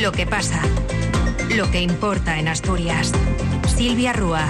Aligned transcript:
Lo 0.00 0.12
que 0.12 0.26
pasa, 0.26 0.60
lo 1.54 1.70
que 1.70 1.80
importa 1.80 2.38
en 2.38 2.48
Asturias. 2.48 3.12
Silvia 3.76 4.12
Rúa. 4.12 4.46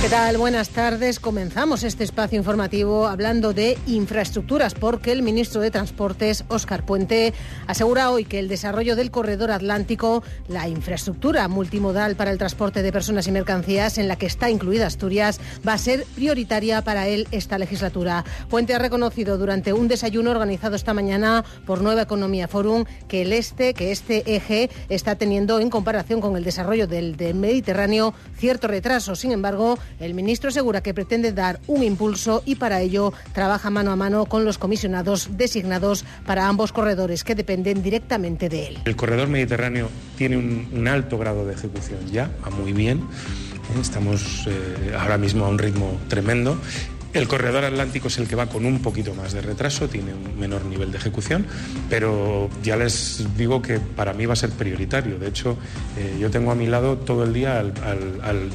¿Qué 0.00 0.08
tal? 0.08 0.38
Buenas 0.38 0.68
tardes. 0.68 1.18
Comenzamos 1.18 1.82
este 1.82 2.04
espacio 2.04 2.38
informativo 2.38 3.08
hablando 3.08 3.52
de 3.52 3.76
infraestructuras 3.88 4.74
porque 4.74 5.10
el 5.10 5.22
ministro 5.22 5.60
de 5.60 5.72
Transportes, 5.72 6.44
Óscar 6.46 6.86
Puente, 6.86 7.34
asegura 7.66 8.12
hoy 8.12 8.24
que 8.24 8.38
el 8.38 8.46
desarrollo 8.46 8.94
del 8.94 9.10
corredor 9.10 9.50
atlántico, 9.50 10.22
la 10.46 10.68
infraestructura 10.68 11.48
multimodal 11.48 12.14
para 12.14 12.30
el 12.30 12.38
transporte 12.38 12.82
de 12.82 12.92
personas 12.92 13.26
y 13.26 13.32
mercancías 13.32 13.98
en 13.98 14.06
la 14.06 14.14
que 14.14 14.26
está 14.26 14.48
incluida 14.50 14.86
Asturias, 14.86 15.40
va 15.66 15.72
a 15.72 15.78
ser 15.78 16.06
prioritaria 16.14 16.80
para 16.82 17.08
él 17.08 17.26
esta 17.32 17.58
legislatura. 17.58 18.24
Puente 18.48 18.76
ha 18.76 18.78
reconocido 18.78 19.36
durante 19.36 19.72
un 19.72 19.88
desayuno 19.88 20.30
organizado 20.30 20.76
esta 20.76 20.94
mañana 20.94 21.44
por 21.66 21.82
Nueva 21.82 22.02
Economía 22.02 22.46
Forum 22.46 22.84
que 23.08 23.22
el 23.22 23.32
este, 23.32 23.74
que 23.74 23.90
este 23.90 24.36
eje 24.36 24.70
está 24.88 25.16
teniendo 25.16 25.58
en 25.58 25.70
comparación 25.70 26.20
con 26.20 26.36
el 26.36 26.44
desarrollo 26.44 26.86
del, 26.86 27.16
del 27.16 27.34
Mediterráneo 27.34 28.14
cierto 28.36 28.68
retraso. 28.68 29.16
Sin 29.16 29.32
embargo, 29.32 29.76
el 30.00 30.14
ministro 30.14 30.50
asegura 30.50 30.80
que 30.80 30.94
pretende 30.94 31.32
dar 31.32 31.60
un 31.66 31.82
impulso 31.82 32.42
y 32.44 32.56
para 32.56 32.80
ello 32.80 33.12
trabaja 33.32 33.70
mano 33.70 33.90
a 33.90 33.96
mano 33.96 34.26
con 34.26 34.44
los 34.44 34.58
comisionados 34.58 35.36
designados 35.36 36.04
para 36.26 36.48
ambos 36.48 36.72
corredores 36.72 37.24
que 37.24 37.34
dependen 37.34 37.82
directamente 37.82 38.48
de 38.48 38.68
él. 38.68 38.78
El 38.84 38.96
corredor 38.96 39.28
mediterráneo 39.28 39.88
tiene 40.16 40.36
un, 40.36 40.88
alto 40.88 41.18
grado 41.18 41.44
de 41.44 41.52
ejecución 41.52 41.98
ya, 42.10 42.30
va 42.44 42.50
muy 42.50 42.72
bien. 42.72 43.02
Estamos 43.78 44.46
eh, 44.46 44.94
ahora 44.98 45.18
mismo 45.18 45.44
a 45.44 45.48
un 45.48 45.58
ritmo 45.58 45.98
tremendo 46.08 46.58
el 47.14 47.26
corredor 47.26 47.64
atlántico 47.64 48.08
es 48.08 48.18
el 48.18 48.28
que 48.28 48.36
va 48.36 48.46
con 48.46 48.66
un 48.66 48.80
poquito 48.80 49.14
más 49.14 49.32
de 49.32 49.40
retraso, 49.40 49.88
tiene 49.88 50.12
un 50.12 50.38
menor 50.38 50.64
nivel 50.66 50.92
de 50.92 50.98
ejecución, 50.98 51.46
pero 51.88 52.50
ya 52.62 52.76
les 52.76 53.24
digo 53.36 53.62
que 53.62 53.80
para 53.80 54.12
mí 54.12 54.26
va 54.26 54.34
a 54.34 54.36
ser 54.36 54.50
prioritario. 54.50 55.18
De 55.18 55.28
hecho, 55.28 55.56
eh, 55.96 56.18
yo 56.20 56.30
tengo 56.30 56.52
a 56.52 56.54
mi 56.54 56.66
lado 56.66 56.98
todo 56.98 57.24
el 57.24 57.32
día 57.32 57.58
al, 57.58 58.50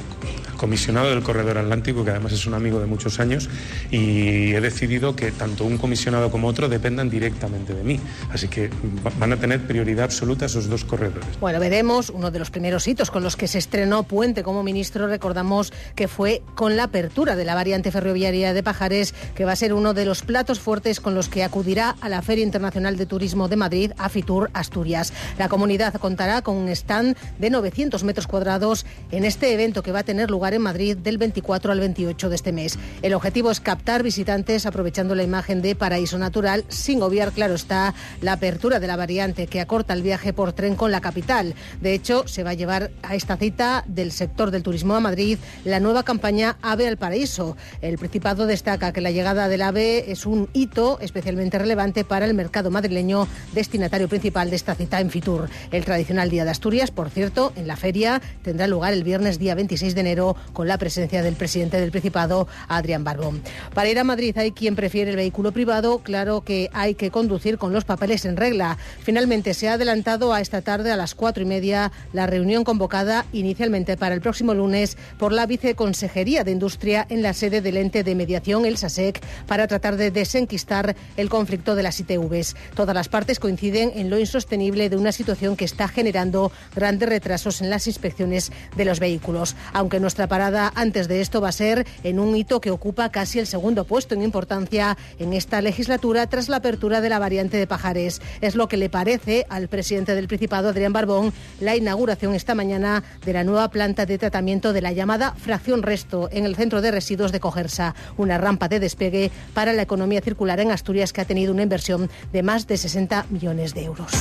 comisionado 0.56 1.10
del 1.10 1.22
corredor 1.22 1.58
atlántico, 1.58 2.04
que 2.04 2.10
además 2.10 2.32
es 2.32 2.46
un 2.46 2.54
amigo 2.54 2.80
de 2.80 2.86
muchos 2.86 3.20
años, 3.20 3.48
y 3.90 4.54
he 4.54 4.60
decidido 4.60 5.16
que 5.16 5.32
tanto 5.32 5.64
un 5.64 5.78
comisionado 5.78 6.30
como 6.30 6.48
otro 6.48 6.68
dependan 6.68 7.10
directamente 7.10 7.74
de 7.74 7.84
mí. 7.84 8.00
Así 8.30 8.48
que 8.48 8.70
van 9.18 9.32
a 9.32 9.36
tener 9.36 9.60
prioridad 9.66 10.04
absoluta 10.04 10.46
esos 10.46 10.68
dos 10.68 10.84
corredores. 10.84 11.38
Bueno, 11.40 11.60
veremos 11.60 12.10
uno 12.10 12.30
de 12.30 12.38
los 12.38 12.50
primeros 12.50 12.86
hitos 12.86 13.10
con 13.10 13.22
los 13.22 13.36
que 13.36 13.48
se 13.48 13.58
estrenó 13.58 14.02
Puente 14.04 14.42
como 14.42 14.62
ministro. 14.62 15.06
Recordamos 15.06 15.72
que 15.94 16.08
fue 16.08 16.42
con 16.54 16.76
la 16.76 16.84
apertura 16.84 17.36
de 17.36 17.44
la 17.44 17.54
variante 17.54 17.90
ferroviaria 17.90 18.52
de 18.52 18.62
Pajares, 18.62 19.14
que 19.34 19.44
va 19.44 19.52
a 19.52 19.56
ser 19.56 19.72
uno 19.72 19.94
de 19.94 20.04
los 20.04 20.22
platos 20.22 20.60
fuertes 20.60 21.00
con 21.00 21.14
los 21.14 21.28
que 21.28 21.42
acudirá 21.42 21.96
a 22.00 22.08
la 22.08 22.22
Feria 22.22 22.44
Internacional 22.44 22.96
de 22.96 23.06
Turismo 23.06 23.48
de 23.48 23.56
Madrid, 23.56 23.92
Afitur 23.98 24.50
Asturias. 24.52 25.12
La 25.38 25.48
comunidad 25.48 25.94
contará 25.94 26.42
con 26.42 26.56
un 26.56 26.68
stand 26.68 27.16
de 27.38 27.50
900 27.50 28.04
metros 28.04 28.26
cuadrados 28.26 28.84
en 29.10 29.24
este 29.24 29.52
evento 29.52 29.82
que 29.82 29.92
va 29.92 30.00
a 30.00 30.04
tener 30.04 30.30
lugar 30.30 30.43
en 30.52 30.62
Madrid 30.62 30.96
del 30.96 31.16
24 31.16 31.72
al 31.72 31.80
28 31.80 32.28
de 32.28 32.34
este 32.34 32.52
mes. 32.52 32.78
El 33.00 33.14
objetivo 33.14 33.50
es 33.50 33.60
captar 33.60 34.02
visitantes 34.02 34.66
aprovechando 34.66 35.14
la 35.14 35.22
imagen 35.22 35.62
de 35.62 35.74
paraíso 35.74 36.18
natural, 36.18 36.64
sin 36.68 37.02
obviar, 37.02 37.32
claro 37.32 37.54
está, 37.54 37.94
la 38.20 38.34
apertura 38.34 38.80
de 38.80 38.86
la 38.86 38.96
variante 38.96 39.46
que 39.46 39.60
acorta 39.60 39.94
el 39.94 40.02
viaje 40.02 40.32
por 40.32 40.52
tren 40.52 40.74
con 40.74 40.90
la 40.90 41.00
capital. 41.00 41.54
De 41.80 41.94
hecho, 41.94 42.28
se 42.28 42.42
va 42.42 42.50
a 42.50 42.54
llevar 42.54 42.90
a 43.02 43.14
esta 43.14 43.36
cita 43.36 43.84
del 43.86 44.12
sector 44.12 44.50
del 44.50 44.62
turismo 44.62 44.94
a 44.94 45.00
Madrid 45.00 45.38
la 45.64 45.80
nueva 45.80 46.02
campaña 46.02 46.56
Ave 46.60 46.86
al 46.88 46.96
Paraíso. 46.96 47.56
El 47.80 47.98
Principado 47.98 48.46
destaca 48.46 48.92
que 48.92 49.00
la 49.00 49.10
llegada 49.10 49.48
del 49.48 49.62
AVE 49.62 50.10
es 50.10 50.26
un 50.26 50.48
hito 50.52 50.98
especialmente 51.00 51.58
relevante 51.58 52.04
para 52.04 52.26
el 52.26 52.34
mercado 52.34 52.70
madrileño, 52.70 53.28
destinatario 53.52 54.08
principal 54.08 54.50
de 54.50 54.56
esta 54.56 54.74
cita 54.74 55.00
en 55.00 55.10
Fitur. 55.10 55.48
El 55.70 55.84
tradicional 55.84 56.30
Día 56.30 56.44
de 56.44 56.50
Asturias, 56.50 56.90
por 56.90 57.10
cierto, 57.10 57.52
en 57.56 57.66
la 57.66 57.76
feria 57.76 58.20
tendrá 58.42 58.66
lugar 58.66 58.92
el 58.92 59.04
viernes 59.04 59.38
día 59.38 59.54
26 59.54 59.94
de 59.94 60.00
enero 60.00 60.33
con 60.52 60.68
la 60.68 60.78
presencia 60.78 61.22
del 61.22 61.34
presidente 61.34 61.80
del 61.80 61.90
Principado, 61.90 62.48
Adrián 62.68 63.04
Barbón. 63.04 63.42
Para 63.74 63.88
ir 63.88 63.98
a 63.98 64.04
Madrid 64.04 64.36
hay 64.38 64.52
quien 64.52 64.76
prefiere 64.76 65.10
el 65.10 65.16
vehículo 65.16 65.52
privado, 65.52 65.98
claro 65.98 66.42
que 66.42 66.70
hay 66.72 66.94
que 66.94 67.10
conducir 67.10 67.58
con 67.58 67.72
los 67.72 67.84
papeles 67.84 68.24
en 68.24 68.36
regla. 68.36 68.78
Finalmente 69.02 69.54
se 69.54 69.68
ha 69.68 69.74
adelantado 69.74 70.32
a 70.32 70.40
esta 70.40 70.62
tarde 70.62 70.90
a 70.90 70.96
las 70.96 71.14
cuatro 71.14 71.42
y 71.42 71.46
media 71.46 71.92
la 72.12 72.26
reunión 72.26 72.64
convocada 72.64 73.26
inicialmente 73.32 73.96
para 73.96 74.14
el 74.14 74.20
próximo 74.20 74.54
lunes 74.54 74.96
por 75.18 75.32
la 75.32 75.46
Viceconsejería 75.46 76.44
de 76.44 76.52
Industria 76.52 77.06
en 77.08 77.22
la 77.22 77.32
sede 77.32 77.60
del 77.60 77.76
ente 77.76 78.04
de 78.04 78.14
mediación, 78.14 78.64
el 78.64 78.76
SASEC, 78.76 79.22
para 79.46 79.66
tratar 79.66 79.96
de 79.96 80.10
desenquistar 80.10 80.96
el 81.16 81.28
conflicto 81.28 81.74
de 81.74 81.82
las 81.82 82.00
ITVs. 82.00 82.56
Todas 82.74 82.94
las 82.94 83.08
partes 83.08 83.40
coinciden 83.40 83.92
en 83.94 84.10
lo 84.10 84.18
insostenible 84.18 84.88
de 84.88 84.96
una 84.96 85.12
situación 85.12 85.56
que 85.56 85.64
está 85.64 85.88
generando 85.88 86.52
grandes 86.74 87.08
retrasos 87.08 87.60
en 87.60 87.70
las 87.70 87.86
inspecciones 87.86 88.52
de 88.76 88.84
los 88.84 89.00
vehículos. 89.00 89.56
Aunque 89.72 90.00
nuestra 90.00 90.23
parada 90.28 90.72
antes 90.74 91.08
de 91.08 91.20
esto 91.20 91.40
va 91.40 91.48
a 91.48 91.52
ser 91.52 91.86
en 92.02 92.18
un 92.18 92.36
hito 92.36 92.60
que 92.60 92.70
ocupa 92.70 93.10
casi 93.10 93.38
el 93.38 93.46
segundo 93.46 93.84
puesto 93.84 94.14
en 94.14 94.22
importancia 94.22 94.96
en 95.18 95.32
esta 95.32 95.60
legislatura 95.60 96.26
tras 96.26 96.48
la 96.48 96.56
apertura 96.56 97.00
de 97.00 97.08
la 97.08 97.18
variante 97.18 97.56
de 97.56 97.66
Pajares. 97.66 98.20
Es 98.40 98.54
lo 98.54 98.68
que 98.68 98.76
le 98.76 98.88
parece 98.88 99.46
al 99.48 99.68
presidente 99.68 100.14
del 100.14 100.28
Principado, 100.28 100.68
Adrián 100.68 100.92
Barbón, 100.92 101.32
la 101.60 101.76
inauguración 101.76 102.34
esta 102.34 102.54
mañana 102.54 103.02
de 103.24 103.32
la 103.32 103.44
nueva 103.44 103.70
planta 103.70 104.06
de 104.06 104.18
tratamiento 104.18 104.72
de 104.72 104.82
la 104.82 104.92
llamada 104.92 105.34
fracción 105.36 105.82
resto 105.82 106.28
en 106.32 106.44
el 106.44 106.56
centro 106.56 106.80
de 106.80 106.90
residuos 106.90 107.32
de 107.32 107.40
Cogersa, 107.40 107.94
una 108.16 108.38
rampa 108.38 108.68
de 108.68 108.80
despegue 108.80 109.30
para 109.52 109.72
la 109.72 109.82
economía 109.82 110.20
circular 110.20 110.60
en 110.60 110.70
Asturias 110.70 111.12
que 111.12 111.20
ha 111.20 111.24
tenido 111.24 111.52
una 111.52 111.62
inversión 111.62 112.10
de 112.32 112.42
más 112.42 112.66
de 112.66 112.76
60 112.76 113.26
millones 113.30 113.74
de 113.74 113.84
euros. 113.84 114.12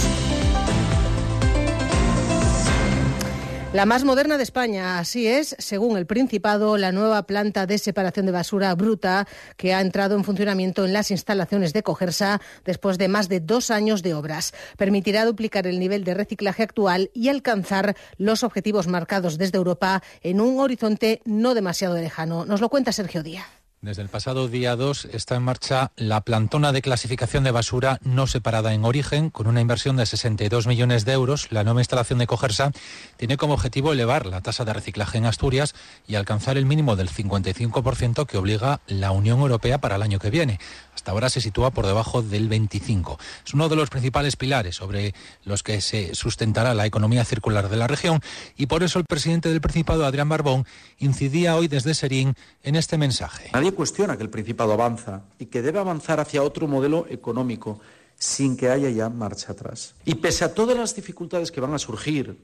La 3.73 3.88
más 3.88 4.03
moderna 4.03 4.38
de 4.38 4.44
España, 4.44 5.00
así 5.00 5.25
es, 5.25 5.56
según 5.57 5.97
el 5.97 6.06
Principado, 6.06 6.78
la 6.78 6.91
nueva 6.91 7.23
planta 7.23 7.66
de 7.66 7.79
separación 7.79 8.28
de 8.28 8.31
basura 8.31 8.75
bruta 8.75 9.28
que 9.57 9.73
ha 9.73 9.81
entrado 9.81 10.16
en 10.16 10.23
funcionamiento 10.23 10.85
en 10.85 10.94
las 10.94 11.09
instalaciones 11.09 11.73
de 11.73 11.81
Cogersa 11.81 12.39
después 12.66 13.00
de 13.00 13.07
más 13.07 13.29
de 13.29 13.39
dos 13.39 13.72
años 13.72 14.03
de 14.03 14.13
obras. 14.13 14.53
Permitirá 14.78 15.25
duplicar 15.25 15.66
el 15.66 15.79
nivel 15.79 16.03
de 16.03 16.13
reciclaje 16.13 16.61
actual 16.61 17.09
y 17.16 17.29
alcanzar 17.29 17.95
los 18.17 18.44
objetivos 18.44 18.85
marcados 18.85 19.39
desde 19.39 19.57
Europa 19.57 20.03
en 20.22 20.40
un 20.40 20.59
horizonte 20.59 21.23
no 21.25 21.55
demasiado 21.55 21.95
lejano. 21.95 22.45
Nos 22.45 22.61
lo 22.61 22.69
cuenta 22.69 22.91
Sergio 22.91 23.23
Díaz. 23.23 23.62
Desde 23.84 24.02
el 24.02 24.08
pasado 24.08 24.48
día 24.48 24.78
2 24.78 25.10
está 25.12 25.36
en 25.36 25.44
marcha 25.44 25.92
la 25.98 26.22
plantona 26.22 26.72
de 26.72 26.82
clasificación 26.82 27.44
de 27.44 27.52
basura 27.52 28.00
no 28.02 28.28
separada 28.28 28.74
en 28.74 28.86
origen, 28.86 29.30
con 29.30 29.46
una 29.46 29.60
inversión 29.60 29.98
de 29.98 30.06
62 30.06 30.68
millones 30.68 31.04
de 31.04 31.12
euros. 31.12 31.52
La 31.52 31.66
nueva 31.66 31.82
instalación 31.82 32.18
de 32.20 32.26
Cogersa 32.26 32.72
tiene 33.18 33.36
como 33.36 33.56
objetivo 33.56 33.92
elevar 33.92 34.26
la 34.26 34.40
tasa 34.40 34.64
de 34.64 34.72
reciclaje 34.72 35.18
en 35.18 35.26
Asturias 35.26 35.76
y 36.08 36.16
alcanzar 36.16 36.58
el 36.58 36.66
mínimo 36.66 36.96
del 36.96 37.10
55% 37.10 38.26
que 38.26 38.38
obliga 38.38 38.80
la 38.88 39.12
Unión 39.12 39.42
Europea 39.42 39.80
para 39.80 39.98
el 39.98 40.02
año 40.02 40.18
que 40.18 40.30
viene. 40.30 40.62
Hasta 41.03 41.12
ahora 41.12 41.30
se 41.30 41.41
sitúa 41.41 41.72
por 41.72 41.86
debajo 41.86 42.22
del 42.22 42.50
25%. 42.50 43.18
Es 43.46 43.53
uno 43.53 43.68
de 43.68 43.75
los 43.75 43.90
principales 43.90 44.38
pilares 44.38 44.78
sobre 44.78 45.14
los 45.44 45.62
que 45.62 45.81
se 45.81 46.16
sustentará 46.16 46.74
la 46.74 46.86
economía 46.86 47.25
circular 47.25 47.68
de 47.68 47.75
la 47.75 47.88
región 47.88 48.22
y 48.56 48.68
por 48.68 48.84
eso 48.84 49.00
el 49.00 49.06
presidente 49.06 49.50
del 49.50 49.59
Principado, 49.59 50.06
Adrián 50.06 50.30
Barbón, 50.30 50.66
incidía 51.00 51.58
hoy 51.58 51.68
desde 51.68 51.94
Serín 51.94 52.36
en 52.64 52.78
este 52.78 52.97
mensaje. 52.97 53.50
Nadie 53.52 53.74
cuestiona 53.74 54.16
que 54.16 54.24
el 54.24 54.30
Principado 54.30 54.72
avanza 54.72 55.24
y 55.40 55.47
que 55.47 55.62
debe 55.62 55.80
avanzar 55.80 56.22
hacia 56.22 56.41
otro 56.41 56.69
modelo 56.69 57.06
económico 57.09 57.81
sin 58.16 58.56
que 58.56 58.70
haya 58.70 58.90
ya 58.90 59.09
marcha 59.09 59.52
atrás. 59.52 59.96
Y 60.06 60.16
pese 60.16 60.46
a 60.46 60.53
todas 60.53 60.78
las 60.78 60.96
dificultades 60.96 61.52
que 61.52 61.59
van 61.59 61.74
a 61.74 61.80
surgir, 61.80 62.38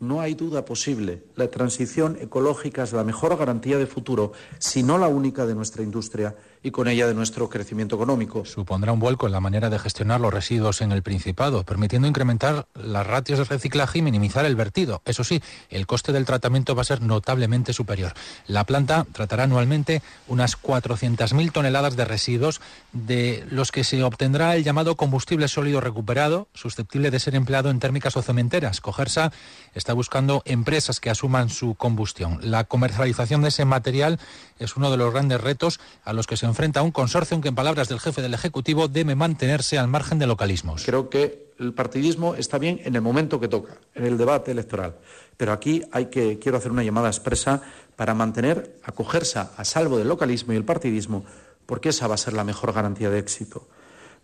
no 0.00 0.20
hay 0.20 0.34
duda 0.34 0.64
posible. 0.64 1.24
La 1.36 1.48
transición 1.48 2.18
ecológica 2.20 2.82
es 2.82 2.92
la 2.92 3.04
mejor 3.04 3.36
garantía 3.36 3.78
de 3.78 3.86
futuro, 3.86 4.32
si 4.58 4.82
no 4.82 4.98
la 4.98 5.08
única 5.08 5.46
de 5.46 5.54
nuestra 5.54 5.82
industria 5.82 6.34
y 6.62 6.70
con 6.70 6.88
ella 6.88 7.06
de 7.06 7.14
nuestro 7.14 7.48
crecimiento 7.48 7.96
económico. 7.96 8.44
Supondrá 8.44 8.92
un 8.92 9.00
vuelco 9.00 9.26
en 9.26 9.32
la 9.32 9.40
manera 9.40 9.70
de 9.70 9.78
gestionar 9.78 10.20
los 10.20 10.32
residuos 10.32 10.80
en 10.80 10.92
el 10.92 11.02
Principado, 11.02 11.64
permitiendo 11.64 12.08
incrementar 12.08 12.66
las 12.74 13.06
ratios 13.06 13.38
de 13.38 13.44
reciclaje 13.44 13.98
y 13.98 14.02
minimizar 14.02 14.44
el 14.44 14.56
vertido. 14.56 15.02
Eso 15.04 15.24
sí, 15.24 15.42
el 15.70 15.86
coste 15.86 16.12
del 16.12 16.24
tratamiento 16.24 16.74
va 16.74 16.82
a 16.82 16.84
ser 16.84 17.02
notablemente 17.02 17.72
superior. 17.72 18.12
La 18.46 18.64
planta 18.64 19.06
tratará 19.12 19.44
anualmente 19.44 20.02
unas 20.26 20.60
400.000 20.60 21.52
toneladas 21.52 21.96
de 21.96 22.04
residuos, 22.04 22.60
de 22.92 23.44
los 23.50 23.72
que 23.72 23.84
se 23.84 24.02
obtendrá 24.02 24.56
el 24.56 24.64
llamado 24.64 24.96
combustible 24.96 25.48
sólido 25.48 25.80
recuperado, 25.80 26.48
susceptible 26.54 27.10
de 27.10 27.20
ser 27.20 27.34
empleado 27.34 27.70
en 27.70 27.80
térmicas 27.80 28.16
o 28.16 28.22
cementeras. 28.22 28.80
Cogersa 28.80 29.32
está 29.74 29.92
buscando 29.92 30.42
empresas 30.44 31.00
que 31.00 31.10
asuman 31.10 31.50
su 31.50 31.74
combustión. 31.74 32.38
La 32.42 32.64
comercialización 32.64 33.42
de 33.42 33.48
ese 33.48 33.64
material 33.64 34.18
es 34.58 34.76
uno 34.76 34.90
de 34.90 34.96
los 34.96 35.12
grandes 35.12 35.40
retos 35.40 35.80
a 36.04 36.12
los 36.12 36.26
que 36.26 36.36
se 36.36 36.45
enfrenta 36.46 36.82
un 36.82 36.90
consorcio 36.90 37.40
que, 37.40 37.48
en 37.48 37.54
palabras 37.54 37.88
del 37.88 38.00
jefe 38.00 38.22
del 38.22 38.34
Ejecutivo, 38.34 38.88
debe 38.88 39.14
mantenerse 39.14 39.78
al 39.78 39.88
margen 39.88 40.18
de 40.18 40.26
localismos. 40.26 40.84
Creo 40.84 41.10
que 41.10 41.52
el 41.58 41.74
partidismo 41.74 42.34
está 42.34 42.58
bien 42.58 42.80
en 42.84 42.94
el 42.96 43.02
momento 43.02 43.40
que 43.40 43.48
toca, 43.48 43.78
en 43.94 44.04
el 44.04 44.18
debate 44.18 44.50
electoral. 44.50 44.96
Pero 45.36 45.52
aquí 45.52 45.82
hay 45.92 46.06
que, 46.06 46.38
quiero 46.38 46.58
hacer 46.58 46.72
una 46.72 46.82
llamada 46.82 47.08
expresa 47.08 47.62
para 47.96 48.14
mantener, 48.14 48.78
acogerse 48.84 49.38
a 49.38 49.64
salvo 49.64 49.98
del 49.98 50.08
localismo 50.08 50.52
y 50.52 50.56
el 50.56 50.64
partidismo 50.64 51.24
porque 51.66 51.90
esa 51.90 52.06
va 52.06 52.14
a 52.14 52.18
ser 52.18 52.32
la 52.32 52.44
mejor 52.44 52.72
garantía 52.72 53.10
de 53.10 53.18
éxito. 53.18 53.68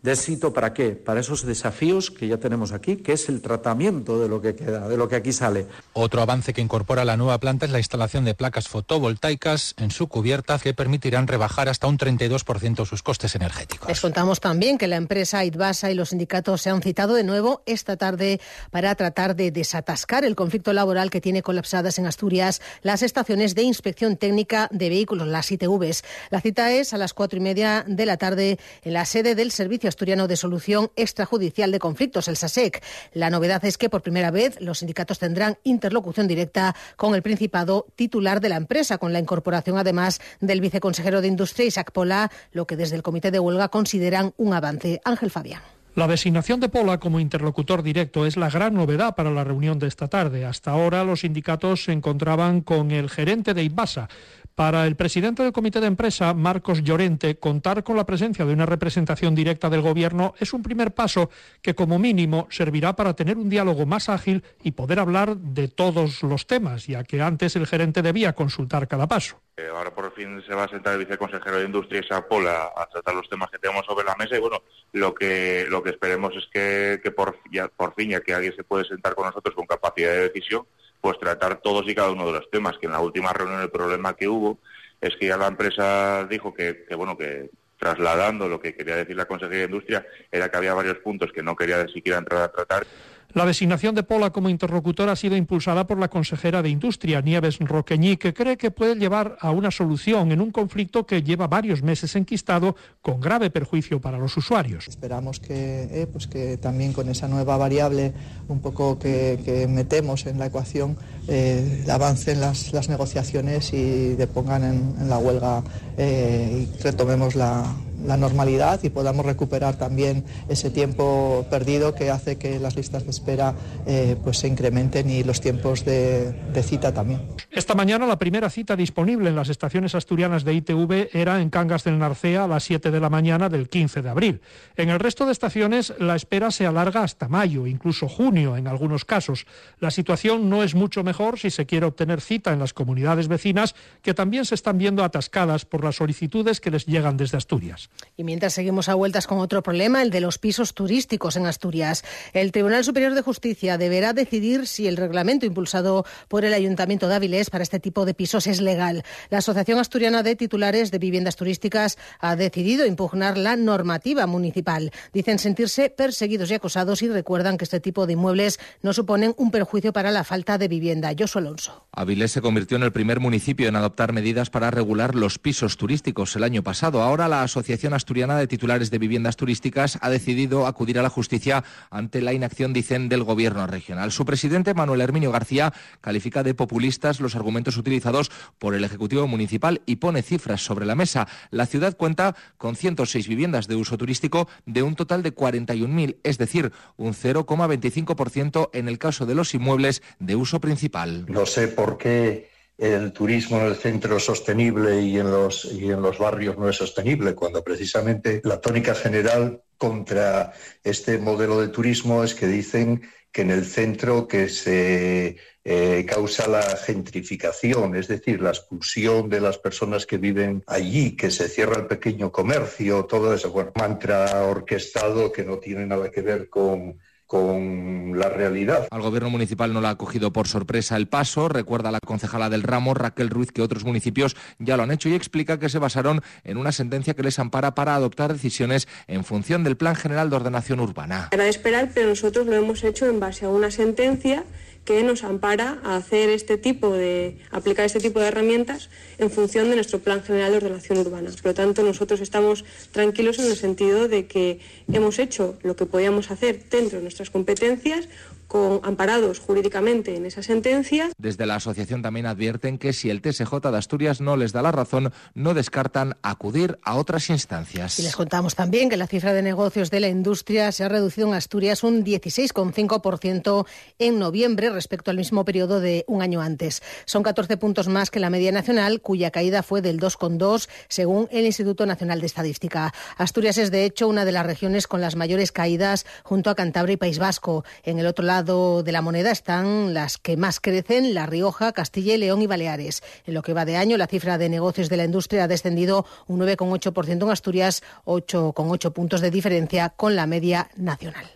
¿De 0.02 0.10
éxito 0.10 0.52
para 0.52 0.74
qué? 0.74 0.90
Para 0.96 1.20
esos 1.20 1.46
desafíos 1.46 2.10
que 2.10 2.26
ya 2.26 2.38
tenemos 2.38 2.72
aquí, 2.72 2.96
que 2.96 3.12
es 3.12 3.28
el 3.28 3.40
tratamiento 3.40 4.18
de 4.18 4.28
lo 4.28 4.42
que 4.42 4.56
queda, 4.56 4.88
de 4.88 4.96
lo 4.96 5.08
que 5.08 5.14
aquí 5.14 5.32
sale. 5.32 5.68
Otro 5.92 6.20
avance 6.20 6.52
que 6.52 6.60
incorpora 6.60 7.04
la 7.04 7.16
nueva 7.16 7.38
planta 7.38 7.66
es 7.66 7.70
la 7.72 7.78
instalación 7.78 8.24
de 8.24 8.34
placas 8.34 8.66
fotovoltaicas 8.66 9.76
en 9.78 9.92
su 9.92 10.08
cubierta 10.08 10.58
que 10.58 10.74
permitirán 10.74 11.28
rebajar 11.28 11.68
hasta 11.68 11.86
un 11.86 11.98
32% 11.98 12.84
sus 12.84 13.00
costes 13.04 13.36
energéticos. 13.36 13.88
Les 13.88 14.00
contamos 14.00 14.40
también 14.40 14.76
que 14.76 14.88
la 14.88 14.96
empresa 14.96 15.44
Idbasa 15.44 15.88
y 15.92 15.94
los 15.94 16.08
sindicatos 16.08 16.62
se 16.62 16.70
han 16.70 16.82
citado 16.82 17.14
de 17.14 17.22
nuevo 17.22 17.62
esta 17.66 17.96
tarde 17.96 18.40
para 18.72 18.96
tratar 18.96 19.36
de 19.36 19.52
desatascar 19.52 20.24
el 20.24 20.34
conflicto 20.34 20.72
laboral 20.72 21.10
que 21.10 21.20
tiene 21.20 21.42
colapsadas 21.42 22.00
en 22.00 22.06
Asturias 22.06 22.60
las 22.82 23.02
estaciones 23.02 23.54
de 23.54 23.62
inspección 23.62 24.16
técnica 24.16 24.66
de 24.72 24.88
vehículos, 24.88 25.28
las 25.28 25.52
ITVs. 25.52 26.02
La 26.30 26.40
cita 26.40 26.72
es 26.72 26.92
a 26.92 26.98
las 26.98 27.14
cuatro 27.14 27.38
y 27.38 27.40
media 27.40 27.84
de 27.86 28.04
la 28.04 28.16
tarde 28.16 28.58
en 28.82 28.94
la 28.94 29.04
sede 29.04 29.36
del 29.36 29.52
Servicio 29.52 29.91
Asturiano 29.92 30.26
de 30.26 30.36
Solución 30.36 30.90
Extrajudicial 30.96 31.70
de 31.70 31.78
Conflictos, 31.78 32.26
el 32.26 32.38
SASEC. 32.38 32.82
La 33.12 33.28
novedad 33.28 33.62
es 33.66 33.76
que 33.76 33.90
por 33.90 34.00
primera 34.00 34.30
vez 34.30 34.58
los 34.58 34.78
sindicatos 34.78 35.18
tendrán 35.18 35.58
interlocución 35.64 36.26
directa 36.26 36.74
con 36.96 37.14
el 37.14 37.20
Principado 37.20 37.86
titular 37.94 38.40
de 38.40 38.48
la 38.48 38.56
empresa, 38.56 38.96
con 38.96 39.12
la 39.12 39.18
incorporación 39.18 39.76
además 39.76 40.20
del 40.40 40.62
viceconsejero 40.62 41.20
de 41.20 41.28
Industria, 41.28 41.66
Isaac 41.66 41.92
Pola, 41.92 42.30
lo 42.52 42.66
que 42.66 42.76
desde 42.76 42.96
el 42.96 43.02
Comité 43.02 43.30
de 43.30 43.38
Huelga 43.38 43.68
consideran 43.68 44.32
un 44.38 44.54
avance. 44.54 45.00
Ángel 45.04 45.30
Fabián. 45.30 45.60
La 45.94 46.08
designación 46.08 46.58
de 46.58 46.70
Pola 46.70 46.98
como 46.98 47.20
interlocutor 47.20 47.82
directo 47.82 48.24
es 48.24 48.38
la 48.38 48.48
gran 48.48 48.72
novedad 48.72 49.14
para 49.14 49.30
la 49.30 49.44
reunión 49.44 49.78
de 49.78 49.88
esta 49.88 50.08
tarde. 50.08 50.46
Hasta 50.46 50.70
ahora 50.70 51.04
los 51.04 51.20
sindicatos 51.20 51.84
se 51.84 51.92
encontraban 51.92 52.62
con 52.62 52.92
el 52.92 53.10
gerente 53.10 53.52
de 53.52 53.64
IBASA, 53.64 54.08
para 54.54 54.86
el 54.86 54.96
presidente 54.96 55.42
del 55.42 55.52
comité 55.52 55.80
de 55.80 55.86
empresa, 55.86 56.34
Marcos 56.34 56.82
Llorente, 56.82 57.38
contar 57.38 57.82
con 57.82 57.96
la 57.96 58.06
presencia 58.06 58.44
de 58.44 58.52
una 58.52 58.66
representación 58.66 59.34
directa 59.34 59.70
del 59.70 59.80
Gobierno 59.80 60.34
es 60.38 60.52
un 60.52 60.62
primer 60.62 60.92
paso 60.92 61.30
que, 61.62 61.74
como 61.74 61.98
mínimo, 61.98 62.46
servirá 62.50 62.94
para 62.94 63.14
tener 63.14 63.36
un 63.36 63.48
diálogo 63.48 63.86
más 63.86 64.08
ágil 64.08 64.44
y 64.62 64.72
poder 64.72 64.98
hablar 64.98 65.36
de 65.36 65.68
todos 65.68 66.22
los 66.22 66.46
temas, 66.46 66.86
ya 66.86 67.04
que 67.04 67.22
antes 67.22 67.56
el 67.56 67.66
gerente 67.66 68.02
debía 68.02 68.34
consultar 68.34 68.88
cada 68.88 69.06
paso. 69.06 69.40
Eh, 69.56 69.68
ahora 69.70 69.94
por 69.94 70.14
fin 70.14 70.42
se 70.46 70.54
va 70.54 70.64
a 70.64 70.68
sentar 70.68 70.94
el 70.94 71.00
viceconsejero 71.00 71.58
de 71.58 71.66
Industria 71.66 72.00
y 72.00 72.08
Sapola 72.08 72.72
a 72.74 72.86
tratar 72.86 73.14
los 73.14 73.28
temas 73.28 73.50
que 73.50 73.58
tenemos 73.58 73.84
sobre 73.84 74.04
la 74.04 74.16
mesa 74.16 74.34
y 74.36 74.40
bueno, 74.40 74.62
lo 74.92 75.14
que 75.14 75.66
lo 75.68 75.82
que 75.82 75.90
esperemos 75.90 76.32
es 76.36 76.46
que, 76.50 77.10
por, 77.10 77.38
ya, 77.50 77.68
por 77.68 77.94
fin, 77.94 78.10
ya 78.10 78.20
que 78.20 78.32
alguien 78.32 78.56
se 78.56 78.64
puede 78.64 78.84
sentar 78.84 79.14
con 79.14 79.26
nosotros 79.26 79.54
con 79.54 79.66
capacidad 79.66 80.10
de 80.10 80.28
decisión, 80.30 80.66
pues 81.02 81.18
tratar 81.18 81.60
todos 81.60 81.86
y 81.88 81.94
cada 81.94 82.12
uno 82.12 82.24
de 82.26 82.32
los 82.32 82.48
temas, 82.50 82.78
que 82.78 82.86
en 82.86 82.92
la 82.92 83.00
última 83.00 83.32
reunión 83.32 83.60
el 83.60 83.70
problema 83.70 84.14
que 84.14 84.28
hubo 84.28 84.60
es 85.00 85.16
que 85.16 85.26
ya 85.26 85.36
la 85.36 85.48
empresa 85.48 86.24
dijo 86.30 86.54
que, 86.54 86.86
que 86.88 86.94
bueno, 86.94 87.18
que 87.18 87.50
trasladando 87.76 88.48
lo 88.48 88.60
que 88.60 88.76
quería 88.76 88.94
decir 88.94 89.16
la 89.16 89.26
Consejería 89.26 89.66
de 89.66 89.72
Industria 89.72 90.06
era 90.30 90.48
que 90.48 90.56
había 90.56 90.72
varios 90.72 90.98
puntos 90.98 91.32
que 91.32 91.42
no 91.42 91.56
quería 91.56 91.88
siquiera 91.88 92.18
entrar 92.18 92.42
a 92.42 92.52
tratar. 92.52 92.86
La 93.34 93.46
designación 93.46 93.94
de 93.94 94.02
Pola 94.02 94.30
como 94.30 94.50
interlocutor 94.50 95.08
ha 95.08 95.16
sido 95.16 95.36
impulsada 95.36 95.86
por 95.86 95.98
la 95.98 96.08
consejera 96.08 96.60
de 96.60 96.68
Industria, 96.68 97.22
Nieves 97.22 97.58
Roqueñí, 97.60 98.18
que 98.18 98.34
cree 98.34 98.58
que 98.58 98.70
puede 98.70 98.94
llevar 98.94 99.38
a 99.40 99.50
una 99.50 99.70
solución 99.70 100.32
en 100.32 100.40
un 100.42 100.50
conflicto 100.50 101.06
que 101.06 101.22
lleva 101.22 101.46
varios 101.46 101.82
meses 101.82 102.14
enquistado 102.14 102.76
con 103.00 103.20
grave 103.20 103.48
perjuicio 103.48 104.00
para 104.02 104.18
los 104.18 104.36
usuarios. 104.36 104.86
Esperamos 104.86 105.40
que, 105.40 105.84
eh, 105.90 106.06
pues 106.12 106.26
que 106.26 106.58
también 106.58 106.92
con 106.92 107.08
esa 107.08 107.26
nueva 107.26 107.56
variable 107.56 108.12
un 108.48 108.60
poco 108.60 108.98
que, 108.98 109.66
metemos 109.68 110.26
en 110.26 110.38
la 110.38 110.46
ecuación 110.46 110.96
eh, 111.28 111.84
avancen 111.88 112.40
las, 112.40 112.72
las, 112.72 112.88
negociaciones 112.88 113.72
y 113.72 114.14
depongan 114.14 114.64
en, 114.64 114.94
en 115.00 115.08
la 115.08 115.18
huelga 115.18 115.62
eh, 115.96 116.68
y 116.68 116.82
retomemos 116.82 117.34
la, 117.34 117.64
la 118.04 118.16
normalidad 118.16 118.80
y 118.82 118.90
podamos 118.90 119.24
recuperar 119.24 119.76
también 119.76 120.24
ese 120.48 120.70
tiempo 120.70 121.46
perdido 121.50 121.94
que 121.94 122.10
hace 122.10 122.36
que 122.36 122.58
las 122.58 122.76
listas 122.76 123.04
de 123.04 123.10
espera 123.10 123.54
eh, 123.86 124.16
pues 124.22 124.38
se 124.38 124.48
incrementen 124.48 125.10
y 125.10 125.24
los 125.24 125.40
tiempos 125.40 125.84
de, 125.84 126.34
cita 126.62 126.94
también. 126.94 127.20
Esta 127.50 127.74
mañana 127.74 128.06
la 128.06 128.18
primera 128.18 128.48
cita 128.48 128.76
disponible 128.76 129.28
en 129.28 129.36
las 129.36 129.48
estaciones 129.48 129.94
asturianas 129.94 130.44
de 130.44 130.54
ITV 130.54 131.08
era 131.12 131.40
en 131.40 131.50
Cangas 131.50 131.84
del 131.84 131.98
Narcea 131.98 132.44
a 132.44 132.48
las 132.48 132.64
7 132.64 132.90
de 132.90 133.00
la 133.00 133.10
mañana 133.10 133.48
del 133.48 133.68
15 133.68 134.02
de 134.02 134.08
abril. 134.08 134.40
En 134.76 134.90
el 134.90 135.00
resto 135.00 135.26
de 135.26 135.32
estaciones 135.32 135.92
la 135.98 136.14
espera 136.16 136.50
se 136.50 136.66
alarga 136.66 137.02
hasta 137.02 137.28
mayo, 137.28 137.66
incluso 137.66 138.08
junio 138.08 138.56
en 138.56 138.68
algunos 138.68 139.04
casos. 139.04 139.46
La 139.78 139.90
situación 139.90 140.48
no 140.48 140.62
es 140.62 140.74
mucho 140.74 141.02
mejor 141.02 141.38
si 141.38 141.50
se 141.50 141.66
quiere 141.66 141.86
obtener 141.86 142.20
cita 142.20 142.52
en 142.52 142.58
las 142.58 142.72
comunidades 142.72 143.28
vecinas 143.28 143.74
que 144.02 144.14
también 144.14 144.44
se 144.44 144.54
están 144.54 144.78
viendo 144.78 145.04
atascadas 145.04 145.64
por 145.64 145.84
las 145.84 145.96
solicitudes 145.96 146.60
que 146.60 146.70
les 146.70 146.86
llegan 146.86 147.16
desde 147.16 147.38
Asturias. 147.38 147.90
Y 148.16 148.24
mientras 148.24 148.52
seguimos 148.52 148.88
a 148.88 148.94
vueltas 148.94 149.26
con 149.26 149.38
otro 149.38 149.62
problema, 149.62 150.02
el 150.02 150.10
de 150.10 150.20
los 150.20 150.38
pisos 150.38 150.74
turísticos 150.74 151.36
en 151.36 151.46
Asturias, 151.46 152.04
el 152.34 152.52
Tribunal 152.52 152.84
Superior 152.84 153.14
de 153.14 153.22
Justicia 153.22 153.78
deberá 153.78 154.12
decidir 154.12 154.66
si 154.66 154.86
el 154.86 154.96
reglamento 154.96 155.46
impulsado 155.46 156.04
por 156.28 156.44
el 156.44 156.52
Ayuntamiento 156.52 157.08
de 157.08 157.14
Avilés 157.14 157.48
para 157.48 157.62
este 157.62 157.80
tipo 157.80 158.04
de 158.04 158.14
pisos 158.14 158.46
es 158.46 158.60
legal. 158.60 159.02
La 159.30 159.38
Asociación 159.38 159.78
Asturiana 159.78 160.22
de 160.22 160.36
Titulares 160.36 160.90
de 160.90 160.98
Viviendas 160.98 161.36
Turísticas 161.36 161.96
ha 162.20 162.36
decidido 162.36 162.86
impugnar 162.86 163.38
la 163.38 163.56
normativa 163.56 164.26
municipal. 164.26 164.92
Dicen 165.12 165.38
sentirse 165.38 165.88
perseguidos 165.90 166.50
y 166.50 166.54
acosados 166.54 167.02
y 167.02 167.08
recuerdan 167.08 167.56
que 167.56 167.64
este 167.64 167.80
tipo 167.80 168.06
de 168.06 168.12
inmuebles 168.12 168.60
no 168.82 168.92
suponen 168.92 169.34
un 169.38 169.50
perjuicio 169.50 169.92
para 169.92 170.10
la 170.10 170.24
falta 170.24 170.58
de 170.58 170.68
vivienda. 170.68 171.12
Josu 171.18 171.38
Alonso. 171.38 171.86
Avilés 171.92 172.32
se 172.32 172.42
convirtió 172.42 172.76
en 172.76 172.82
el 172.82 172.92
primer 172.92 173.20
municipio 173.20 173.68
en 173.68 173.76
adoptar 173.76 174.12
medidas 174.12 174.50
para 174.50 174.70
regular 174.70 175.14
los 175.14 175.38
pisos 175.38 175.76
turísticos 175.76 176.36
el 176.36 176.44
año 176.44 176.62
pasado. 176.62 177.02
Ahora 177.02 177.28
la 177.28 177.42
Asociación 177.42 177.81
Asturiana 177.90 178.36
de 178.36 178.46
Titulares 178.46 178.90
de 178.90 178.98
Viviendas 178.98 179.36
Turísticas 179.36 179.98
ha 180.00 180.08
decidido 180.08 180.66
acudir 180.66 180.98
a 180.98 181.02
la 181.02 181.08
justicia 181.08 181.64
ante 181.90 182.22
la 182.22 182.32
inacción, 182.32 182.72
dicen, 182.72 183.08
del 183.08 183.24
Gobierno 183.24 183.66
regional. 183.66 184.12
Su 184.12 184.24
presidente, 184.24 184.74
Manuel 184.74 185.00
Herminio 185.00 185.32
García, 185.32 185.72
califica 186.00 186.44
de 186.44 186.54
populistas 186.54 187.18
los 187.18 187.34
argumentos 187.34 187.76
utilizados 187.76 188.30
por 188.60 188.74
el 188.74 188.84
Ejecutivo 188.84 189.26
Municipal 189.26 189.82
y 189.84 189.96
pone 189.96 190.22
cifras 190.22 190.64
sobre 190.64 190.86
la 190.86 190.94
mesa. 190.94 191.26
La 191.50 191.66
ciudad 191.66 191.96
cuenta 191.96 192.36
con 192.56 192.76
106 192.76 193.26
viviendas 193.26 193.66
de 193.66 193.74
uso 193.74 193.98
turístico 193.98 194.48
de 194.64 194.82
un 194.82 194.94
total 194.94 195.22
de 195.24 195.34
41.000, 195.34 196.18
es 196.22 196.38
decir, 196.38 196.72
un 196.96 197.14
0,25% 197.14 198.70
en 198.72 198.88
el 198.88 198.98
caso 198.98 199.26
de 199.26 199.34
los 199.34 199.54
inmuebles 199.54 200.02
de 200.20 200.36
uso 200.36 200.60
principal. 200.60 201.26
No 201.28 201.46
sé 201.46 201.66
por 201.68 201.98
qué 201.98 202.51
el 202.78 203.12
turismo 203.12 203.58
en 203.58 203.66
el 203.66 203.76
centro 203.76 204.18
sostenible 204.18 205.00
y 205.02 205.18
en 205.18 205.30
los, 205.30 205.64
y 205.66 205.90
en 205.90 206.02
los 206.02 206.18
barrios 206.18 206.58
no 206.58 206.68
es 206.68 206.76
sostenible, 206.76 207.34
cuando 207.34 207.62
precisamente 207.62 208.40
la 208.44 208.60
tónica 208.60 208.94
general 208.94 209.62
contra 209.76 210.52
este 210.82 211.18
modelo 211.18 211.60
de 211.60 211.68
turismo 211.68 212.24
es 212.24 212.34
que 212.34 212.46
dicen 212.46 213.02
que 213.32 213.42
en 213.42 213.50
el 213.50 213.64
centro 213.64 214.28
que 214.28 214.48
se 214.48 215.36
eh, 215.64 216.04
causa 216.06 216.46
la 216.48 216.62
gentrificación, 216.62 217.96
es 217.96 218.08
decir, 218.08 218.42
la 218.42 218.50
expulsión 218.50 219.28
de 219.28 219.40
las 219.40 219.58
personas 219.58 220.06
que 220.06 220.18
viven 220.18 220.62
allí, 220.66 221.16
que 221.16 221.30
se 221.30 221.48
cierra 221.48 221.76
el 221.76 221.86
pequeño 221.86 222.30
comercio, 222.30 223.06
todo 223.06 223.32
eso, 223.32 223.50
bueno, 223.50 223.72
mantra 223.74 224.44
orquestado 224.44 225.32
que 225.32 225.44
no 225.44 225.58
tiene 225.58 225.86
nada 225.86 226.10
que 226.10 226.20
ver 226.20 226.48
con 226.48 226.98
con 227.32 228.12
la 228.18 228.28
realidad. 228.28 228.88
Al 228.90 229.00
gobierno 229.00 229.30
municipal 229.30 229.72
no 229.72 229.80
le 229.80 229.88
ha 229.88 229.94
cogido 229.94 230.34
por 230.34 230.48
sorpresa 230.48 230.98
el 230.98 231.08
paso. 231.08 231.48
Recuerda 231.48 231.90
la 231.90 231.98
concejala 232.04 232.50
del 232.50 232.62
ramo, 232.62 232.92
Raquel 232.92 233.30
Ruiz, 233.30 233.52
que 233.52 233.62
otros 233.62 233.84
municipios 233.84 234.36
ya 234.58 234.76
lo 234.76 234.82
han 234.82 234.90
hecho 234.90 235.08
y 235.08 235.14
explica 235.14 235.58
que 235.58 235.70
se 235.70 235.78
basaron 235.78 236.20
en 236.44 236.58
una 236.58 236.72
sentencia 236.72 237.14
que 237.14 237.22
les 237.22 237.38
ampara 237.38 237.74
para 237.74 237.94
adoptar 237.94 238.34
decisiones 238.34 238.86
en 239.06 239.24
función 239.24 239.64
del 239.64 239.78
Plan 239.78 239.94
General 239.94 240.28
de 240.28 240.36
Ordenación 240.36 240.78
Urbana. 240.80 241.30
Era 241.32 241.44
de 241.44 241.48
esperar, 241.48 241.90
pero 241.94 242.10
nosotros 242.10 242.46
lo 242.46 242.52
hemos 242.52 242.84
hecho 242.84 243.06
en 243.06 243.18
base 243.18 243.46
a 243.46 243.48
una 243.48 243.70
sentencia 243.70 244.44
que 244.84 245.02
nos 245.04 245.22
ampara 245.22 245.78
a 245.84 245.96
hacer 245.96 246.28
este 246.28 246.58
tipo 246.58 246.92
de 246.92 247.38
aplicar 247.50 247.86
este 247.86 248.00
tipo 248.00 248.18
de 248.20 248.26
herramientas 248.28 248.90
en 249.18 249.30
función 249.30 249.70
de 249.70 249.76
nuestro 249.76 250.00
plan 250.00 250.22
general 250.22 250.50
de 250.50 250.56
ordenación 250.58 250.98
urbana. 250.98 251.30
Por 251.30 251.46
lo 251.46 251.54
tanto, 251.54 251.82
nosotros 251.82 252.20
estamos 252.20 252.64
tranquilos 252.90 253.38
en 253.38 253.46
el 253.46 253.56
sentido 253.56 254.08
de 254.08 254.26
que 254.26 254.58
hemos 254.92 255.18
hecho 255.18 255.56
lo 255.62 255.76
que 255.76 255.86
podíamos 255.86 256.30
hacer 256.30 256.64
dentro 256.68 256.98
de 256.98 257.02
nuestras 257.02 257.30
competencias 257.30 258.08
con, 258.52 258.80
amparados 258.82 259.38
jurídicamente 259.40 260.14
en 260.14 260.26
esa 260.26 260.42
sentencia. 260.42 261.08
Desde 261.16 261.46
la 261.46 261.54
asociación 261.54 262.02
también 262.02 262.26
advierten 262.26 262.76
que 262.76 262.92
si 262.92 263.08
el 263.08 263.22
TSJ 263.22 263.70
de 263.70 263.78
Asturias 263.78 264.20
no 264.20 264.36
les 264.36 264.52
da 264.52 264.60
la 264.60 264.70
razón, 264.70 265.10
no 265.32 265.54
descartan 265.54 266.18
acudir 266.20 266.78
a 266.82 266.96
otras 266.96 267.30
instancias. 267.30 267.98
Y 267.98 268.02
les 268.02 268.14
contamos 268.14 268.54
también 268.54 268.90
que 268.90 268.98
la 268.98 269.06
cifra 269.06 269.32
de 269.32 269.40
negocios 269.40 269.90
de 269.90 270.00
la 270.00 270.08
industria 270.08 270.70
se 270.70 270.84
ha 270.84 270.90
reducido 270.90 271.28
en 271.28 271.34
Asturias 271.34 271.82
un 271.82 272.04
16,5% 272.04 273.66
en 273.98 274.18
noviembre 274.18 274.68
respecto 274.68 275.10
al 275.10 275.16
mismo 275.16 275.46
periodo 275.46 275.80
de 275.80 276.04
un 276.06 276.20
año 276.20 276.42
antes. 276.42 276.82
Son 277.06 277.22
14 277.22 277.56
puntos 277.56 277.88
más 277.88 278.10
que 278.10 278.20
la 278.20 278.28
media 278.28 278.52
nacional, 278.52 279.00
cuya 279.00 279.30
caída 279.30 279.62
fue 279.62 279.80
del 279.80 279.98
2,2 279.98 280.68
según 280.88 281.26
el 281.30 281.46
Instituto 281.46 281.86
Nacional 281.86 282.20
de 282.20 282.26
Estadística. 282.26 282.92
Asturias 283.16 283.56
es 283.56 283.70
de 283.70 283.86
hecho 283.86 284.08
una 284.08 284.26
de 284.26 284.32
las 284.32 284.44
regiones 284.44 284.86
con 284.86 285.00
las 285.00 285.16
mayores 285.16 285.52
caídas 285.52 286.04
junto 286.22 286.50
a 286.50 286.54
Cantabria 286.54 286.92
y 286.94 286.98
País 286.98 287.18
Vasco. 287.18 287.64
En 287.82 287.98
el 287.98 288.06
otro 288.06 288.26
lado 288.26 288.41
lado 288.42 288.82
de 288.82 288.90
la 288.90 289.02
moneda 289.02 289.30
están 289.30 289.94
las 289.94 290.18
que 290.18 290.36
más 290.36 290.58
crecen, 290.58 291.14
La 291.14 291.26
Rioja, 291.26 291.70
Castilla 291.72 292.14
y 292.14 292.18
León 292.18 292.42
y 292.42 292.48
Baleares. 292.48 293.00
En 293.24 293.34
lo 293.34 293.42
que 293.42 293.52
va 293.52 293.64
de 293.64 293.76
año, 293.76 293.96
la 293.96 294.08
cifra 294.08 294.36
de 294.36 294.48
negocios 294.48 294.88
de 294.88 294.96
la 294.96 295.04
industria 295.04 295.44
ha 295.44 295.48
descendido 295.48 296.04
un 296.26 296.40
9,8% 296.40 297.22
en 297.22 297.30
Asturias, 297.30 297.84
8,8 298.04 298.92
puntos 298.92 299.20
de 299.20 299.30
diferencia 299.30 299.90
con 299.90 300.16
la 300.16 300.26
media 300.26 300.68
nacional. 300.76 301.30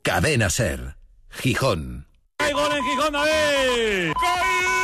Cadena 0.00 0.48
Ser, 0.48 0.96
Gijón. 1.28 2.06
¡Hay 2.38 2.54
gol 2.54 2.72
en 2.74 2.84
Gijón, 2.84 3.12
David! 3.12 4.12
¡Gol! 4.14 4.81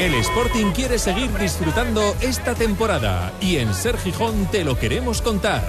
El 0.00 0.14
Sporting 0.14 0.72
quiere 0.72 0.98
seguir 0.98 1.30
disfrutando 1.36 2.16
esta 2.22 2.54
temporada 2.54 3.34
y 3.38 3.58
en 3.58 3.74
Ser 3.74 3.98
Gijón 3.98 4.46
te 4.50 4.64
lo 4.64 4.78
queremos 4.78 5.20
contar. 5.20 5.68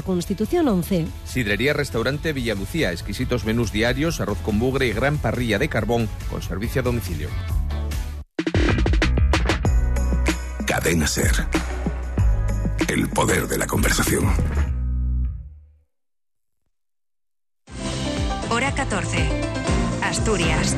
Constitución 0.03 0.67
11. 0.67 1.07
Sidrería 1.25 1.73
Restaurante 1.73 2.33
Villalucía, 2.33 2.91
exquisitos 2.91 3.45
menús 3.45 3.71
diarios, 3.71 4.19
arroz 4.21 4.37
con 4.39 4.59
bugre 4.59 4.87
y 4.87 4.93
gran 4.93 5.17
parrilla 5.17 5.59
de 5.59 5.69
carbón 5.69 6.09
con 6.29 6.41
servicio 6.41 6.81
a 6.81 6.83
domicilio. 6.83 7.29
Cadena 10.65 11.07
Ser. 11.07 11.31
El 12.87 13.09
poder 13.09 13.47
de 13.47 13.57
la 13.57 13.67
conversación. 13.67 14.25
Hora 18.49 18.73
14. 18.73 19.29
Asturias. 20.01 20.75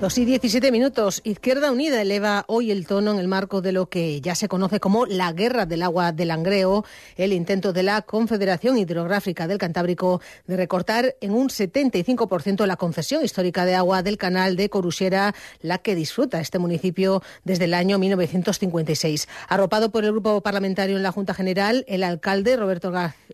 Dos 0.00 0.18
y 0.18 0.26
17 0.26 0.72
minutos. 0.72 1.22
Izquierda 1.24 1.72
Unida 1.72 2.02
eleva 2.02 2.44
hoy 2.48 2.70
el 2.70 2.86
tono 2.86 3.12
en 3.12 3.18
el 3.18 3.28
marco 3.28 3.62
de 3.62 3.72
lo 3.72 3.88
que 3.88 4.20
ya 4.20 4.34
se 4.34 4.46
conoce 4.46 4.78
como 4.78 5.06
la 5.06 5.32
guerra 5.32 5.64
del 5.64 5.82
agua 5.82 6.12
del 6.12 6.28
Langreo, 6.28 6.84
el 7.16 7.32
intento 7.32 7.72
de 7.72 7.82
la 7.82 8.02
Confederación 8.02 8.76
Hidrográfica 8.76 9.46
del 9.46 9.56
Cantábrico 9.56 10.20
de 10.46 10.58
recortar 10.58 11.16
en 11.22 11.32
un 11.32 11.48
75% 11.48 12.66
la 12.66 12.76
concesión 12.76 13.24
histórica 13.24 13.64
de 13.64 13.74
agua 13.74 14.02
del 14.02 14.18
canal 14.18 14.54
de 14.56 14.68
Corusiera, 14.68 15.34
la 15.62 15.78
que 15.78 15.94
disfruta 15.94 16.42
este 16.42 16.58
municipio 16.58 17.22
desde 17.44 17.64
el 17.64 17.72
año 17.72 17.98
1956. 17.98 19.28
Arropado 19.48 19.90
por 19.90 20.04
el 20.04 20.12
grupo 20.12 20.42
parlamentario 20.42 20.98
en 20.98 21.02
la 21.04 21.12
Junta 21.12 21.32
General, 21.32 21.86
el 21.88 22.04
alcalde 22.04 22.58
Roberto 22.58 22.90
García 22.90 23.25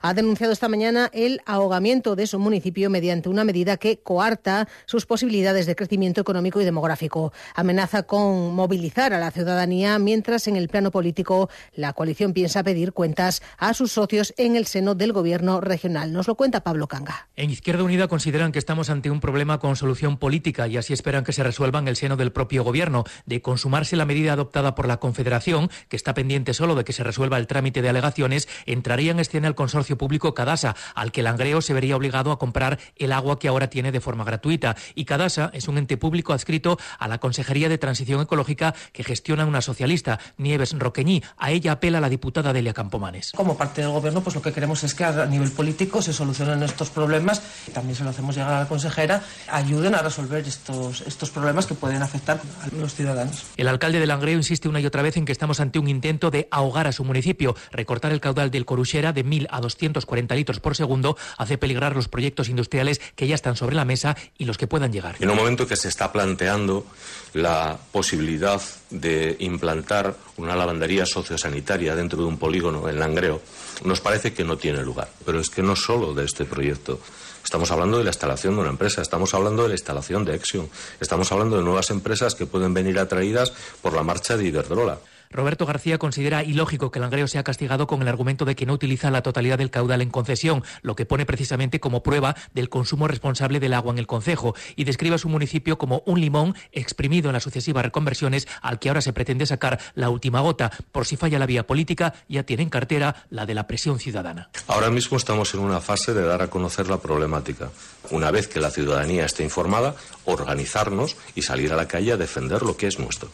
ha 0.00 0.14
denunciado 0.14 0.52
esta 0.52 0.68
mañana 0.68 1.10
el 1.12 1.40
ahogamiento 1.46 2.16
de 2.16 2.26
su 2.26 2.38
municipio 2.38 2.90
mediante 2.90 3.28
una 3.28 3.44
medida 3.44 3.76
que 3.76 3.98
coarta 3.98 4.68
sus 4.84 5.06
posibilidades 5.06 5.66
de 5.66 5.74
crecimiento 5.74 6.20
económico 6.20 6.60
y 6.60 6.64
demográfico. 6.64 7.32
Amenaza 7.54 8.04
con 8.04 8.54
movilizar 8.54 9.12
a 9.12 9.18
la 9.18 9.30
ciudadanía, 9.30 9.98
mientras 9.98 10.46
en 10.48 10.56
el 10.56 10.68
plano 10.68 10.90
político 10.90 11.48
la 11.74 11.92
coalición 11.92 12.32
piensa 12.32 12.62
pedir 12.62 12.92
cuentas 12.92 13.42
a 13.58 13.74
sus 13.74 13.92
socios 13.92 14.34
en 14.36 14.56
el 14.56 14.66
seno 14.66 14.94
del 14.94 15.12
gobierno 15.12 15.60
regional. 15.60 16.12
Nos 16.12 16.28
lo 16.28 16.34
cuenta 16.34 16.62
Pablo 16.62 16.86
Canga. 16.86 17.28
En 17.36 17.50
Izquierda 17.50 17.82
Unida 17.82 18.08
consideran 18.08 18.52
que 18.52 18.58
estamos 18.58 18.90
ante 18.90 19.10
un 19.10 19.20
problema 19.20 19.58
con 19.58 19.76
solución 19.76 20.18
política 20.18 20.66
y 20.68 20.76
así 20.76 20.92
esperan 20.92 21.24
que 21.24 21.32
se 21.32 21.42
resuelva 21.42 21.78
en 21.78 21.88
el 21.88 21.96
seno 21.96 22.16
del 22.16 22.32
propio 22.32 22.64
gobierno. 22.64 23.04
De 23.24 23.40
consumarse 23.42 23.96
la 23.96 24.04
medida 24.04 24.34
adoptada 24.34 24.74
por 24.74 24.86
la 24.86 24.98
Confederación, 24.98 25.70
que 25.88 25.96
está 25.96 26.14
pendiente 26.14 26.54
solo 26.54 26.74
de 26.74 26.84
que 26.84 26.92
se 26.92 27.02
resuelva 27.02 27.38
el 27.38 27.46
trámite 27.46 27.82
de 27.82 27.88
alegaciones, 27.88 28.48
entraría 28.66 29.05
en 29.10 29.20
escena 29.20 29.48
el 29.48 29.54
consorcio 29.54 29.98
público 29.98 30.34
Cadasa, 30.34 30.76
al 30.94 31.12
que 31.12 31.22
Langreo 31.22 31.60
se 31.62 31.74
vería 31.74 31.96
obligado 31.96 32.32
a 32.32 32.38
comprar 32.38 32.78
el 32.96 33.12
agua 33.12 33.38
que 33.38 33.48
ahora 33.48 33.68
tiene 33.68 33.92
de 33.92 34.00
forma 34.00 34.24
gratuita. 34.24 34.76
Y 34.94 35.04
Cadasa 35.04 35.50
es 35.52 35.68
un 35.68 35.78
ente 35.78 35.96
público 35.96 36.32
adscrito 36.32 36.78
a 36.98 37.08
la 37.08 37.18
Consejería 37.18 37.68
de 37.68 37.78
Transición 37.78 38.20
Ecológica 38.20 38.74
que 38.92 39.04
gestiona 39.04 39.46
una 39.46 39.60
socialista, 39.60 40.18
Nieves 40.38 40.74
Roqueñí. 40.78 41.22
A 41.36 41.50
ella 41.50 41.72
apela 41.72 42.00
la 42.00 42.08
diputada 42.08 42.52
Delia 42.52 42.72
Campomanes. 42.72 43.32
Como 43.32 43.56
parte 43.56 43.82
del 43.82 43.90
Gobierno, 43.90 44.22
pues 44.22 44.34
lo 44.34 44.42
que 44.42 44.52
queremos 44.52 44.84
es 44.84 44.94
que 44.94 45.04
a 45.04 45.26
nivel 45.26 45.50
político 45.50 46.02
se 46.02 46.12
solucionen 46.12 46.62
estos 46.62 46.90
problemas. 46.90 47.42
También 47.72 47.96
se 47.96 48.04
lo 48.04 48.10
hacemos 48.10 48.36
llegar 48.36 48.52
a 48.52 48.60
la 48.60 48.68
consejera. 48.68 49.22
Ayuden 49.48 49.94
a 49.94 50.02
resolver 50.02 50.46
estos, 50.46 51.02
estos 51.02 51.30
problemas 51.30 51.66
que 51.66 51.74
pueden 51.74 52.02
afectar 52.02 52.40
a 52.62 52.74
los 52.76 52.94
ciudadanos. 52.94 53.44
El 53.56 53.68
alcalde 53.68 54.00
de 54.00 54.06
Langreo 54.06 54.36
insiste 54.36 54.68
una 54.68 54.80
y 54.80 54.86
otra 54.86 55.02
vez 55.02 55.16
en 55.16 55.24
que 55.24 55.32
estamos 55.32 55.60
ante 55.60 55.78
un 55.78 55.88
intento 55.88 56.30
de 56.30 56.48
ahogar 56.50 56.86
a 56.86 56.92
su 56.92 57.04
municipio. 57.04 57.56
Recortar 57.70 58.12
el 58.12 58.20
caudal 58.20 58.50
del 58.50 58.64
De 58.96 59.24
1.000 59.24 59.46
a 59.50 59.60
240 59.60 60.34
litros 60.34 60.60
por 60.60 60.74
segundo 60.74 61.16
hace 61.36 61.58
peligrar 61.58 61.94
los 61.94 62.08
proyectos 62.08 62.48
industriales 62.48 63.00
que 63.14 63.26
ya 63.26 63.34
están 63.34 63.56
sobre 63.56 63.76
la 63.76 63.84
mesa 63.84 64.16
y 64.38 64.46
los 64.46 64.56
que 64.56 64.66
puedan 64.66 64.92
llegar. 64.92 65.16
En 65.20 65.28
un 65.28 65.36
momento 65.36 65.66
que 65.66 65.76
se 65.76 65.88
está 65.88 66.12
planteando 66.12 66.86
la 67.34 67.78
posibilidad 67.92 68.60
de 68.90 69.36
implantar 69.40 70.16
una 70.38 70.56
lavandería 70.56 71.04
sociosanitaria 71.04 71.94
dentro 71.94 72.18
de 72.20 72.24
un 72.24 72.38
polígono 72.38 72.88
en 72.88 72.98
Langreo, 72.98 73.42
nos 73.84 74.00
parece 74.00 74.32
que 74.32 74.44
no 74.44 74.56
tiene 74.56 74.82
lugar. 74.82 75.08
Pero 75.24 75.40
es 75.40 75.50
que 75.50 75.62
no 75.62 75.76
solo 75.76 76.14
de 76.14 76.24
este 76.24 76.44
proyecto. 76.44 77.00
Estamos 77.44 77.70
hablando 77.70 77.98
de 77.98 78.04
la 78.04 78.10
instalación 78.10 78.54
de 78.54 78.62
una 78.62 78.70
empresa, 78.70 79.02
estamos 79.02 79.32
hablando 79.34 79.62
de 79.62 79.68
la 79.68 79.74
instalación 79.74 80.24
de 80.24 80.34
Exxon, 80.34 80.68
estamos 81.00 81.30
hablando 81.30 81.56
de 81.56 81.62
nuevas 81.62 81.90
empresas 81.90 82.34
que 82.34 82.46
pueden 82.46 82.74
venir 82.74 82.98
atraídas 82.98 83.52
por 83.82 83.92
la 83.92 84.02
marcha 84.02 84.36
de 84.36 84.46
Iberdrola. 84.46 84.98
Roberto 85.30 85.66
García 85.66 85.98
considera 85.98 86.42
ilógico 86.42 86.90
que 86.90 87.00
Langreo 87.00 87.26
sea 87.26 87.44
castigado 87.44 87.86
con 87.86 88.02
el 88.02 88.08
argumento 88.08 88.44
de 88.44 88.56
que 88.56 88.66
no 88.66 88.72
utiliza 88.72 89.10
la 89.10 89.22
totalidad 89.22 89.58
del 89.58 89.70
caudal 89.70 90.02
en 90.02 90.10
concesión, 90.10 90.62
lo 90.82 90.96
que 90.96 91.06
pone 91.06 91.26
precisamente 91.26 91.80
como 91.80 92.02
prueba 92.02 92.36
del 92.54 92.68
consumo 92.68 93.08
responsable 93.08 93.60
del 93.60 93.74
agua 93.74 93.92
en 93.92 93.98
el 93.98 94.06
concejo, 94.06 94.54
y 94.76 94.84
describe 94.84 95.16
a 95.16 95.18
su 95.18 95.28
municipio 95.28 95.78
como 95.78 96.02
un 96.06 96.20
limón 96.20 96.54
exprimido 96.72 97.28
en 97.28 97.34
las 97.34 97.42
sucesivas 97.42 97.84
reconversiones 97.84 98.46
al 98.62 98.78
que 98.78 98.88
ahora 98.88 99.00
se 99.00 99.12
pretende 99.12 99.46
sacar 99.46 99.80
la 99.94 100.10
última 100.10 100.40
gota. 100.40 100.70
Por 100.92 101.06
si 101.06 101.16
falla 101.16 101.38
la 101.38 101.46
vía 101.46 101.66
política, 101.66 102.14
ya 102.28 102.42
tiene 102.42 102.62
en 102.62 102.70
cartera 102.70 103.26
la 103.30 103.46
de 103.46 103.54
la 103.54 103.66
presión 103.66 103.98
ciudadana. 103.98 104.50
Ahora 104.66 104.90
mismo 104.90 105.16
estamos 105.16 105.54
en 105.54 105.60
una 105.60 105.80
fase 105.80 106.14
de 106.14 106.22
dar 106.22 106.42
a 106.42 106.48
conocer 106.48 106.88
la 106.88 106.98
problemática. 106.98 107.70
Una 108.10 108.30
vez 108.30 108.48
que 108.48 108.60
la 108.60 108.70
ciudadanía 108.70 109.24
esté 109.24 109.42
informada, 109.42 109.94
organizarnos 110.24 111.16
y 111.34 111.42
salir 111.42 111.72
a 111.72 111.76
la 111.76 111.88
calle 111.88 112.12
a 112.12 112.16
defender 112.16 112.62
lo 112.62 112.76
que 112.76 112.86
es 112.86 112.98
nuestro. 112.98 113.30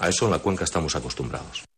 A 0.00 0.08
eso 0.08 0.24
en 0.24 0.32
la 0.32 0.38
cuenca 0.38 0.64
estamos 0.64 0.96
acostumbrados. 0.96 1.69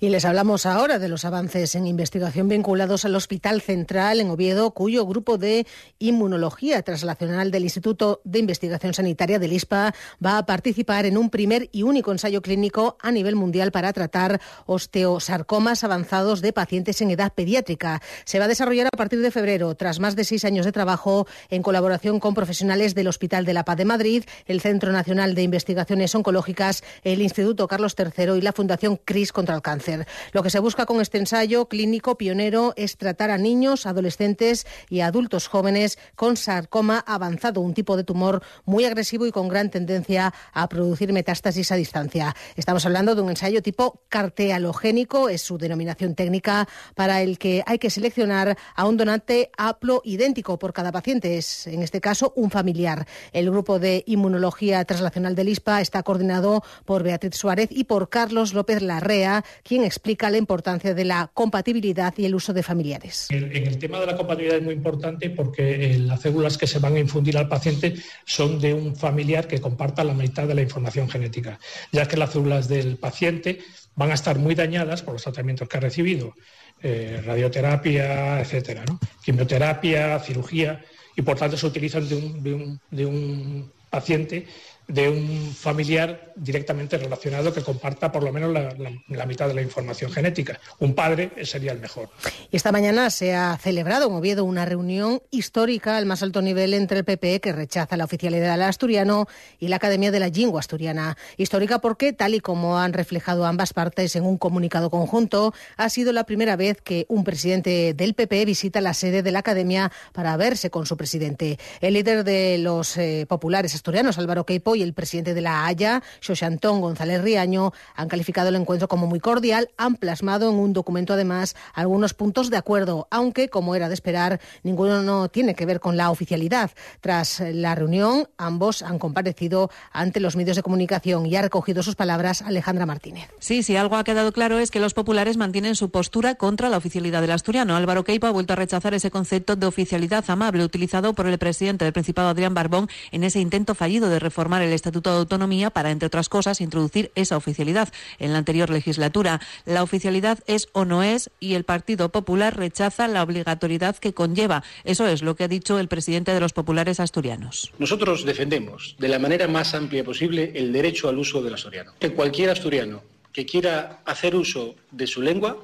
Y 0.00 0.10
les 0.10 0.24
hablamos 0.24 0.64
ahora 0.64 1.00
de 1.00 1.08
los 1.08 1.24
avances 1.24 1.74
en 1.74 1.84
investigación 1.88 2.46
vinculados 2.46 3.04
al 3.04 3.16
Hospital 3.16 3.60
Central 3.60 4.20
en 4.20 4.30
Oviedo, 4.30 4.70
cuyo 4.70 5.04
grupo 5.04 5.38
de 5.38 5.66
inmunología 5.98 6.80
translacional 6.82 7.50
del 7.50 7.64
Instituto 7.64 8.20
de 8.22 8.38
Investigación 8.38 8.94
Sanitaria 8.94 9.40
del 9.40 9.52
ISPA 9.52 9.92
va 10.24 10.38
a 10.38 10.46
participar 10.46 11.04
en 11.04 11.18
un 11.18 11.30
primer 11.30 11.68
y 11.72 11.82
único 11.82 12.12
ensayo 12.12 12.42
clínico 12.42 12.96
a 13.00 13.10
nivel 13.10 13.34
mundial 13.34 13.72
para 13.72 13.92
tratar 13.92 14.40
osteosarcomas 14.66 15.82
avanzados 15.82 16.42
de 16.42 16.52
pacientes 16.52 17.00
en 17.00 17.10
edad 17.10 17.32
pediátrica. 17.32 18.00
Se 18.24 18.38
va 18.38 18.44
a 18.44 18.48
desarrollar 18.48 18.86
a 18.86 18.96
partir 18.96 19.20
de 19.20 19.32
febrero, 19.32 19.74
tras 19.74 19.98
más 19.98 20.14
de 20.14 20.22
seis 20.22 20.44
años 20.44 20.64
de 20.64 20.70
trabajo 20.70 21.26
en 21.50 21.64
colaboración 21.64 22.20
con 22.20 22.34
profesionales 22.34 22.94
del 22.94 23.08
Hospital 23.08 23.44
de 23.44 23.54
la 23.54 23.64
Paz 23.64 23.78
de 23.78 23.84
Madrid, 23.84 24.22
el 24.46 24.60
Centro 24.60 24.92
Nacional 24.92 25.34
de 25.34 25.42
Investigaciones 25.42 26.14
Oncológicas, 26.14 26.84
el 27.02 27.20
Instituto 27.20 27.66
Carlos 27.66 27.96
III 27.98 28.34
y 28.38 28.42
la 28.42 28.52
Fundación 28.52 28.96
CRIS 29.04 29.32
contra 29.32 29.56
el 29.56 29.62
Cáncer. 29.62 29.87
Lo 30.32 30.42
que 30.42 30.50
se 30.50 30.58
busca 30.58 30.86
con 30.86 31.00
este 31.00 31.18
ensayo 31.18 31.68
clínico 31.68 32.16
pionero 32.16 32.74
es 32.76 32.96
tratar 32.96 33.30
a 33.30 33.38
niños, 33.38 33.86
adolescentes 33.86 34.66
y 34.88 35.00
adultos 35.00 35.48
jóvenes 35.48 35.98
con 36.14 36.36
sarcoma 36.36 37.02
avanzado, 37.06 37.60
un 37.60 37.74
tipo 37.74 37.96
de 37.96 38.04
tumor 38.04 38.42
muy 38.64 38.84
agresivo 38.84 39.26
y 39.26 39.32
con 39.32 39.48
gran 39.48 39.70
tendencia 39.70 40.32
a 40.52 40.68
producir 40.68 41.12
metástasis 41.12 41.72
a 41.72 41.76
distancia. 41.76 42.34
Estamos 42.56 42.84
hablando 42.86 43.14
de 43.14 43.22
un 43.22 43.30
ensayo 43.30 43.62
tipo 43.62 44.02
cartealogénico, 44.08 45.28
es 45.28 45.42
su 45.42 45.58
denominación 45.58 46.14
técnica, 46.14 46.68
para 46.94 47.22
el 47.22 47.38
que 47.38 47.62
hay 47.66 47.78
que 47.78 47.90
seleccionar 47.90 48.56
a 48.74 48.86
un 48.86 48.96
donante 48.96 49.50
haplo 49.56 50.02
idéntico 50.04 50.58
por 50.58 50.72
cada 50.72 50.92
paciente, 50.92 51.38
es 51.38 51.66
en 51.66 51.82
este 51.82 52.00
caso 52.00 52.32
un 52.36 52.50
familiar. 52.50 53.06
El 53.32 53.50
grupo 53.50 53.78
de 53.78 54.04
inmunología 54.06 54.84
translacional 54.84 55.34
del 55.34 55.48
ISPA 55.48 55.80
está 55.80 56.02
coordinado 56.02 56.62
por 56.84 57.02
Beatriz 57.02 57.36
Suárez 57.36 57.68
y 57.70 57.84
por 57.84 58.08
Carlos 58.08 58.54
López 58.54 58.82
Larrea, 58.82 59.44
quien 59.62 59.77
explica 59.84 60.30
la 60.30 60.36
importancia 60.36 60.94
de 60.94 61.04
la 61.04 61.30
compatibilidad 61.32 62.14
y 62.16 62.24
el 62.24 62.34
uso 62.34 62.52
de 62.52 62.62
familiares. 62.62 63.28
En 63.30 63.66
el 63.66 63.78
tema 63.78 64.00
de 64.00 64.06
la 64.06 64.16
compatibilidad 64.16 64.58
es 64.58 64.64
muy 64.64 64.74
importante 64.74 65.30
porque 65.30 65.92
eh, 65.92 65.98
las 65.98 66.20
células 66.20 66.58
que 66.58 66.66
se 66.66 66.78
van 66.78 66.96
a 66.96 66.98
infundir 66.98 67.36
al 67.38 67.48
paciente 67.48 67.94
son 68.24 68.60
de 68.60 68.74
un 68.74 68.96
familiar 68.96 69.46
que 69.46 69.60
comparta 69.60 70.04
la 70.04 70.14
mitad 70.14 70.46
de 70.46 70.54
la 70.54 70.62
información 70.62 71.08
genética, 71.08 71.58
ya 71.92 72.06
que 72.06 72.16
las 72.16 72.30
células 72.30 72.68
del 72.68 72.96
paciente 72.96 73.60
van 73.94 74.10
a 74.10 74.14
estar 74.14 74.38
muy 74.38 74.54
dañadas 74.54 75.02
por 75.02 75.14
los 75.14 75.22
tratamientos 75.22 75.68
que 75.68 75.76
ha 75.76 75.80
recibido, 75.80 76.34
eh, 76.82 77.20
radioterapia, 77.24 78.40
etcétera, 78.40 78.84
quimioterapia, 79.24 80.18
cirugía, 80.20 80.84
y 81.16 81.22
por 81.22 81.36
tanto 81.36 81.56
se 81.56 81.66
utilizan 81.66 82.08
de 82.08 83.06
un 83.06 83.72
paciente 83.90 84.46
de 84.88 85.06
un 85.10 85.54
familiar 85.54 86.32
directamente 86.34 86.96
relacionado 86.96 87.52
que 87.52 87.60
comparta 87.62 88.10
por 88.10 88.22
lo 88.22 88.32
menos 88.32 88.50
la, 88.50 89.26
mitad 89.26 89.46
de 89.46 89.52
la 89.52 89.60
información 89.60 90.10
genética. 90.10 90.58
Un 90.78 90.94
padre 90.94 91.30
sería 91.44 91.72
el 91.72 91.78
mejor. 91.78 92.08
Y 92.50 92.56
esta 92.56 92.72
mañana 92.72 93.10
se 93.10 93.34
ha 93.34 93.58
celebrado 93.58 94.08
en 94.08 94.14
Oviedo 94.14 94.44
una 94.44 94.64
reunión 94.64 95.20
histórica 95.30 95.98
al 95.98 96.06
más 96.06 96.22
alto 96.22 96.40
nivel 96.40 96.72
entre 96.72 97.00
el 97.00 97.04
PP, 97.04 97.40
que 97.40 97.52
rechaza 97.52 97.98
la 97.98 98.04
oficialidad 98.04 98.52
del 98.52 98.62
asturiano, 98.62 99.28
y 99.58 99.68
la 99.68 99.76
Academia 99.76 100.10
de 100.10 100.20
la 100.20 100.28
Lingua 100.28 100.60
Asturiana. 100.60 101.18
Histórica 101.36 101.80
porque, 101.80 102.14
tal 102.14 102.34
y 102.34 102.40
como 102.40 102.78
han 102.78 102.94
reflejado 102.94 103.44
ambas 103.44 103.74
partes 103.74 104.16
en 104.16 104.24
un 104.24 104.38
comunicado 104.38 104.88
conjunto, 104.88 105.52
ha 105.76 105.90
sido 105.90 106.12
la 106.12 106.24
primera 106.24 106.56
vez 106.56 106.80
que 106.80 107.04
un 107.08 107.24
presidente 107.24 107.92
del 107.92 108.14
PP 108.14 108.46
visita 108.46 108.80
la 108.80 108.94
sede 108.94 109.22
de 109.22 109.32
la 109.32 109.40
Academia 109.40 109.92
para 110.12 110.34
verse 110.38 110.70
con 110.70 110.86
su 110.86 110.96
presidente. 110.96 111.58
El 111.82 111.92
líder 111.92 112.24
de 112.24 112.56
los 112.56 112.96
eh, 112.96 113.26
populares 113.28 113.74
asturianos, 113.78 114.18
Álvaro 114.18 114.44
Queipo, 114.44 114.76
y 114.76 114.82
el 114.82 114.92
presidente 114.92 115.34
de 115.34 115.40
la 115.40 115.66
Haya, 115.66 116.02
Xoxantón 116.20 116.80
González 116.80 117.22
Riaño, 117.22 117.72
han 117.94 118.08
calificado 118.08 118.48
el 118.48 118.56
encuentro 118.56 118.88
como 118.88 119.06
muy 119.06 119.20
cordial, 119.20 119.70
han 119.76 119.96
plasmado 119.96 120.50
en 120.50 120.56
un 120.56 120.72
documento 120.72 121.14
además 121.14 121.56
algunos 121.74 122.14
puntos 122.14 122.50
de 122.50 122.56
acuerdo, 122.56 123.08
aunque, 123.10 123.48
como 123.48 123.74
era 123.74 123.88
de 123.88 123.94
esperar, 123.94 124.40
ninguno 124.62 125.02
no 125.02 125.28
tiene 125.28 125.54
que 125.54 125.66
ver 125.66 125.80
con 125.80 125.96
la 125.96 126.10
oficialidad. 126.10 126.70
Tras 127.00 127.40
la 127.40 127.74
reunión, 127.74 128.28
ambos 128.36 128.82
han 128.82 128.98
comparecido 128.98 129.70
ante 129.92 130.20
los 130.20 130.36
medios 130.36 130.56
de 130.56 130.62
comunicación 130.62 131.26
y 131.26 131.36
ha 131.36 131.42
recogido 131.42 131.82
sus 131.82 131.94
palabras 131.94 132.42
Alejandra 132.42 132.86
Martínez. 132.86 133.30
Sí, 133.38 133.62
sí, 133.62 133.76
algo 133.76 133.96
ha 133.96 134.04
quedado 134.04 134.32
claro 134.32 134.58
es 134.58 134.70
que 134.70 134.80
los 134.80 134.94
populares 134.94 135.36
mantienen 135.36 135.76
su 135.76 135.90
postura 135.90 136.34
contra 136.34 136.68
la 136.68 136.76
oficialidad 136.76 137.20
del 137.20 137.30
asturiano. 137.30 137.76
Álvaro 137.76 138.04
Queipo 138.04 138.26
ha 138.26 138.30
vuelto 138.30 138.52
a 138.52 138.56
rechazar 138.56 138.94
ese 138.94 139.10
concepto 139.10 139.56
de 139.56 139.66
oficialidad 139.66 140.24
amable 140.28 140.64
utilizado 140.64 141.14
por 141.14 141.26
el 141.26 141.38
presidente 141.38 141.84
del 141.84 141.92
Principado, 141.92 142.28
Adrián 142.28 142.54
Barbón, 142.54 142.88
en 143.12 143.24
ese 143.24 143.40
intento 143.40 143.67
fallido 143.74 144.08
de 144.08 144.18
reformar 144.18 144.62
el 144.62 144.72
Estatuto 144.72 145.10
de 145.10 145.18
Autonomía 145.18 145.70
para, 145.70 145.90
entre 145.90 146.06
otras 146.06 146.28
cosas, 146.28 146.60
introducir 146.60 147.10
esa 147.14 147.36
oficialidad 147.36 147.88
en 148.18 148.32
la 148.32 148.38
anterior 148.38 148.70
legislatura. 148.70 149.40
La 149.64 149.82
oficialidad 149.82 150.38
es 150.46 150.68
o 150.72 150.84
no 150.84 151.02
es 151.02 151.30
y 151.40 151.54
el 151.54 151.64
Partido 151.64 152.10
Popular 152.10 152.56
rechaza 152.56 153.08
la 153.08 153.22
obligatoriedad 153.22 153.96
que 153.96 154.14
conlleva. 154.14 154.62
Eso 154.84 155.06
es 155.06 155.22
lo 155.22 155.36
que 155.36 155.44
ha 155.44 155.48
dicho 155.48 155.78
el 155.78 155.88
presidente 155.88 156.32
de 156.32 156.40
los 156.40 156.52
populares 156.52 157.00
asturianos. 157.00 157.72
Nosotros 157.78 158.24
defendemos 158.24 158.96
de 158.98 159.08
la 159.08 159.18
manera 159.18 159.48
más 159.48 159.74
amplia 159.74 160.04
posible 160.04 160.52
el 160.54 160.72
derecho 160.72 161.08
al 161.08 161.18
uso 161.18 161.42
del 161.42 161.54
asturiano. 161.54 161.92
Que 161.98 162.12
cualquier 162.12 162.50
asturiano 162.50 163.02
que 163.32 163.46
quiera 163.46 164.00
hacer 164.04 164.34
uso 164.34 164.74
de 164.90 165.06
su 165.06 165.22
lengua 165.22 165.56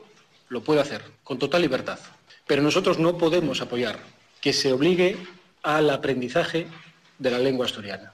lo 0.49 0.63
puede 0.63 0.81
hacer 0.81 1.03
con 1.23 1.39
total 1.39 1.63
libertad. 1.63 1.99
Pero 2.47 2.63
nosotros 2.63 2.99
no 2.99 3.19
podemos 3.19 3.61
apoyar 3.61 3.99
que 4.41 4.53
se 4.53 4.73
obligue 4.73 5.17
al 5.63 5.91
aprendizaje 5.91 6.67
de 7.19 7.31
la 7.31 7.39
lengua 7.39 7.67
asturiana. 7.67 8.13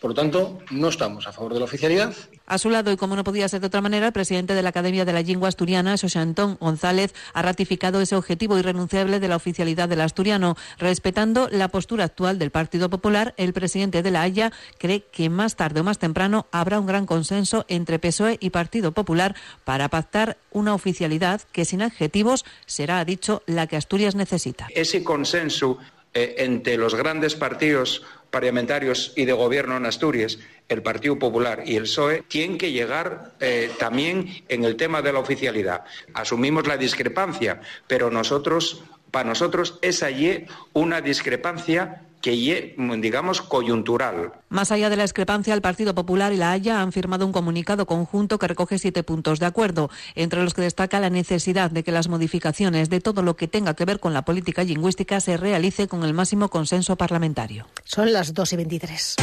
Por 0.00 0.10
lo 0.10 0.14
tanto, 0.14 0.58
no 0.70 0.88
estamos 0.88 1.26
a 1.26 1.32
favor 1.32 1.54
de 1.54 1.58
la 1.58 1.64
oficialidad. 1.64 2.14
A 2.46 2.58
su 2.58 2.68
lado, 2.68 2.92
y 2.92 2.98
como 2.98 3.16
no 3.16 3.24
podía 3.24 3.48
ser 3.48 3.60
de 3.60 3.68
otra 3.68 3.80
manera, 3.80 4.06
el 4.06 4.12
presidente 4.12 4.54
de 4.54 4.62
la 4.62 4.68
Academia 4.68 5.06
de 5.06 5.12
la 5.14 5.22
Lengua 5.22 5.48
Asturiana, 5.48 5.96
José 5.98 6.18
Antón 6.18 6.58
González, 6.60 7.14
ha 7.32 7.40
ratificado 7.40 8.00
ese 8.02 8.14
objetivo 8.14 8.58
irrenunciable 8.58 9.20
de 9.20 9.28
la 9.28 9.36
oficialidad 9.36 9.88
del 9.88 10.02
asturiano. 10.02 10.54
Respetando 10.78 11.48
la 11.50 11.68
postura 11.68 12.04
actual 12.04 12.38
del 12.38 12.50
Partido 12.50 12.90
Popular, 12.90 13.34
el 13.38 13.54
presidente 13.54 14.02
de 14.02 14.10
la 14.10 14.20
Haya 14.20 14.52
cree 14.78 15.02
que 15.10 15.30
más 15.30 15.56
tarde 15.56 15.80
o 15.80 15.84
más 15.84 15.98
temprano 15.98 16.46
habrá 16.52 16.78
un 16.78 16.86
gran 16.86 17.06
consenso 17.06 17.64
entre 17.66 17.98
PSOE 17.98 18.36
y 18.38 18.50
Partido 18.50 18.92
Popular 18.92 19.34
para 19.64 19.88
pactar 19.88 20.36
una 20.52 20.74
oficialidad 20.74 21.40
que 21.52 21.64
sin 21.64 21.80
adjetivos 21.80 22.44
será, 22.66 22.98
ha 22.98 23.04
dicho, 23.06 23.42
la 23.46 23.66
que 23.66 23.76
Asturias 23.76 24.14
necesita. 24.14 24.68
Ese 24.74 25.02
consenso 25.02 25.78
eh, 26.18 26.44
entre 26.44 26.78
los 26.78 26.94
grandes 26.94 27.34
partidos 27.34 28.02
parlamentarios 28.36 29.14
y 29.16 29.24
de 29.24 29.32
gobierno 29.32 29.78
en 29.78 29.86
Asturias, 29.86 30.38
el 30.68 30.82
Partido 30.82 31.18
Popular 31.18 31.62
y 31.64 31.76
el 31.76 31.84
PSOE, 31.84 32.22
tienen 32.28 32.58
que 32.58 32.70
llegar 32.70 33.32
eh, 33.40 33.70
también 33.78 34.44
en 34.50 34.64
el 34.64 34.76
tema 34.76 35.00
de 35.00 35.10
la 35.10 35.20
oficialidad. 35.20 35.84
Asumimos 36.12 36.66
la 36.66 36.76
discrepancia, 36.76 37.62
pero 37.86 38.10
nosotros, 38.10 38.82
para 39.10 39.26
nosotros 39.26 39.78
es 39.80 40.02
allí 40.02 40.44
una 40.74 41.00
discrepancia 41.00 42.02
que 42.20 42.74
digamos, 42.98 43.42
coyuntural. 43.42 44.32
Más 44.48 44.72
allá 44.72 44.90
de 44.90 44.96
la 44.96 45.04
discrepancia, 45.04 45.54
el 45.54 45.62
Partido 45.62 45.94
Popular 45.94 46.32
y 46.32 46.36
la 46.36 46.52
Haya 46.52 46.80
han 46.80 46.92
firmado 46.92 47.26
un 47.26 47.32
comunicado 47.32 47.86
conjunto 47.86 48.38
que 48.38 48.48
recoge 48.48 48.78
siete 48.78 49.02
puntos 49.02 49.38
de 49.38 49.46
acuerdo, 49.46 49.90
entre 50.14 50.42
los 50.42 50.54
que 50.54 50.62
destaca 50.62 51.00
la 51.00 51.10
necesidad 51.10 51.70
de 51.70 51.82
que 51.82 51.92
las 51.92 52.08
modificaciones 52.08 52.90
de 52.90 53.00
todo 53.00 53.22
lo 53.22 53.36
que 53.36 53.48
tenga 53.48 53.74
que 53.74 53.84
ver 53.84 54.00
con 54.00 54.14
la 54.14 54.24
política 54.24 54.64
lingüística 54.64 55.20
se 55.20 55.36
realice 55.36 55.88
con 55.88 56.04
el 56.04 56.14
máximo 56.14 56.48
consenso 56.48 56.96
parlamentario. 56.96 57.66
Son 57.84 58.12
las 58.12 58.34
2 58.34 58.52
y 58.52 58.56
23. 58.56 59.16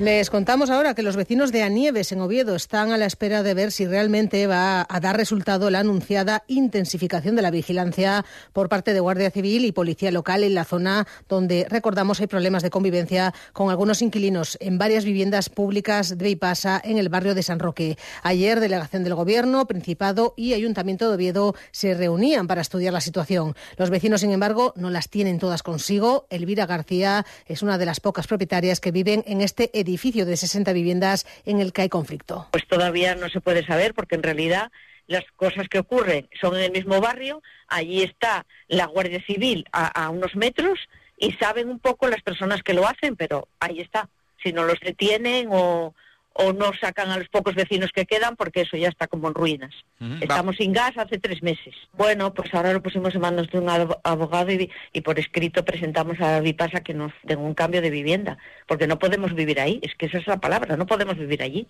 Les 0.00 0.30
contamos 0.30 0.70
ahora 0.70 0.94
que 0.94 1.02
los 1.02 1.14
vecinos 1.14 1.52
de 1.52 1.62
Anieves 1.62 2.10
en 2.10 2.22
Oviedo 2.22 2.54
están 2.54 2.90
a 2.90 2.96
la 2.96 3.04
espera 3.04 3.42
de 3.42 3.52
ver 3.52 3.70
si 3.70 3.86
realmente 3.86 4.46
va 4.46 4.86
a 4.88 4.98
dar 4.98 5.14
resultado 5.14 5.68
la 5.68 5.80
anunciada 5.80 6.42
intensificación 6.46 7.36
de 7.36 7.42
la 7.42 7.50
vigilancia 7.50 8.24
por 8.54 8.70
parte 8.70 8.94
de 8.94 9.00
Guardia 9.00 9.30
Civil 9.30 9.66
y 9.66 9.72
Policía 9.72 10.10
Local 10.10 10.42
en 10.42 10.54
la 10.54 10.64
zona 10.64 11.06
donde, 11.28 11.66
recordamos, 11.68 12.18
hay 12.20 12.28
problemas 12.28 12.62
de 12.62 12.70
convivencia 12.70 13.34
con 13.52 13.68
algunos 13.68 14.00
inquilinos 14.00 14.56
en 14.62 14.78
varias 14.78 15.04
viviendas 15.04 15.50
públicas 15.50 16.16
de 16.16 16.30
Ipasa 16.30 16.80
en 16.82 16.96
el 16.96 17.10
barrio 17.10 17.34
de 17.34 17.42
San 17.42 17.58
Roque. 17.58 17.98
Ayer, 18.22 18.58
delegación 18.58 19.04
del 19.04 19.14
Gobierno, 19.14 19.66
Principado 19.66 20.32
y 20.34 20.54
Ayuntamiento 20.54 21.10
de 21.10 21.16
Oviedo 21.16 21.54
se 21.72 21.92
reunían 21.92 22.46
para 22.46 22.62
estudiar 22.62 22.94
la 22.94 23.02
situación. 23.02 23.54
Los 23.76 23.90
vecinos, 23.90 24.22
sin 24.22 24.30
embargo, 24.30 24.72
no 24.76 24.88
las 24.88 25.10
tienen 25.10 25.38
todas 25.38 25.62
consigo. 25.62 26.24
Elvira 26.30 26.64
García 26.64 27.26
es 27.44 27.62
una 27.62 27.76
de 27.76 27.84
las 27.84 28.00
pocas 28.00 28.26
propietarias 28.26 28.80
que 28.80 28.92
viven 28.92 29.24
en 29.26 29.42
este 29.42 29.64
edificio 29.78 29.89
edificio 29.90 30.24
de 30.24 30.36
60 30.36 30.72
viviendas 30.72 31.26
en 31.44 31.60
el 31.60 31.72
que 31.72 31.82
hay 31.82 31.88
conflicto. 31.88 32.48
Pues 32.52 32.66
todavía 32.66 33.14
no 33.14 33.28
se 33.28 33.40
puede 33.40 33.64
saber 33.64 33.94
porque 33.94 34.14
en 34.14 34.22
realidad 34.22 34.70
las 35.06 35.24
cosas 35.36 35.68
que 35.68 35.80
ocurren 35.80 36.28
son 36.40 36.56
en 36.56 36.62
el 36.62 36.70
mismo 36.70 37.00
barrio, 37.00 37.42
allí 37.66 38.02
está 38.02 38.46
la 38.68 38.86
Guardia 38.86 39.20
Civil 39.26 39.64
a, 39.72 40.08
unos 40.08 40.36
metros 40.36 40.78
y 41.18 41.32
saben 41.32 41.68
un 41.68 41.80
poco 41.80 42.08
las 42.08 42.22
personas 42.22 42.62
que 42.62 42.74
lo 42.74 42.86
hacen, 42.86 43.16
pero 43.16 43.48
ahí 43.58 43.80
está. 43.80 44.08
Si 44.42 44.52
no 44.52 44.64
los 44.64 44.78
detienen 44.80 45.48
o, 45.50 45.94
o 46.32 46.52
no 46.52 46.72
sacan 46.80 47.10
a 47.10 47.18
los 47.18 47.28
pocos 47.28 47.54
vecinos 47.54 47.90
que 47.92 48.06
quedan 48.06 48.36
porque 48.36 48.62
eso 48.62 48.76
ya 48.76 48.88
está 48.88 49.06
como 49.08 49.28
en 49.28 49.34
ruinas. 49.34 49.74
Estamos 50.20 50.56
sin 50.56 50.72
gas 50.72 50.92
hace 50.96 51.18
tres 51.18 51.42
meses. 51.42 51.74
Bueno, 51.92 52.32
pues 52.32 52.54
ahora 52.54 52.72
lo 52.72 52.82
pusimos 52.82 53.14
en 53.14 53.20
manos 53.20 53.50
de 53.50 53.58
un 53.58 53.68
abogado 53.68 54.52
y, 54.52 54.70
y 54.92 55.00
por 55.00 55.18
escrito 55.18 55.64
presentamos 55.64 56.20
a 56.20 56.40
Vipasa 56.40 56.80
que 56.80 56.94
nos 56.94 57.12
den 57.24 57.40
un 57.40 57.54
cambio 57.54 57.82
de 57.82 57.90
vivienda, 57.90 58.38
porque 58.66 58.86
no 58.86 58.98
podemos 58.98 59.34
vivir 59.34 59.60
ahí, 59.60 59.80
es 59.82 59.94
que 59.96 60.06
esa 60.06 60.18
es 60.18 60.26
la 60.26 60.38
palabra, 60.38 60.76
no 60.76 60.86
podemos 60.86 61.18
vivir 61.18 61.42
allí. 61.42 61.66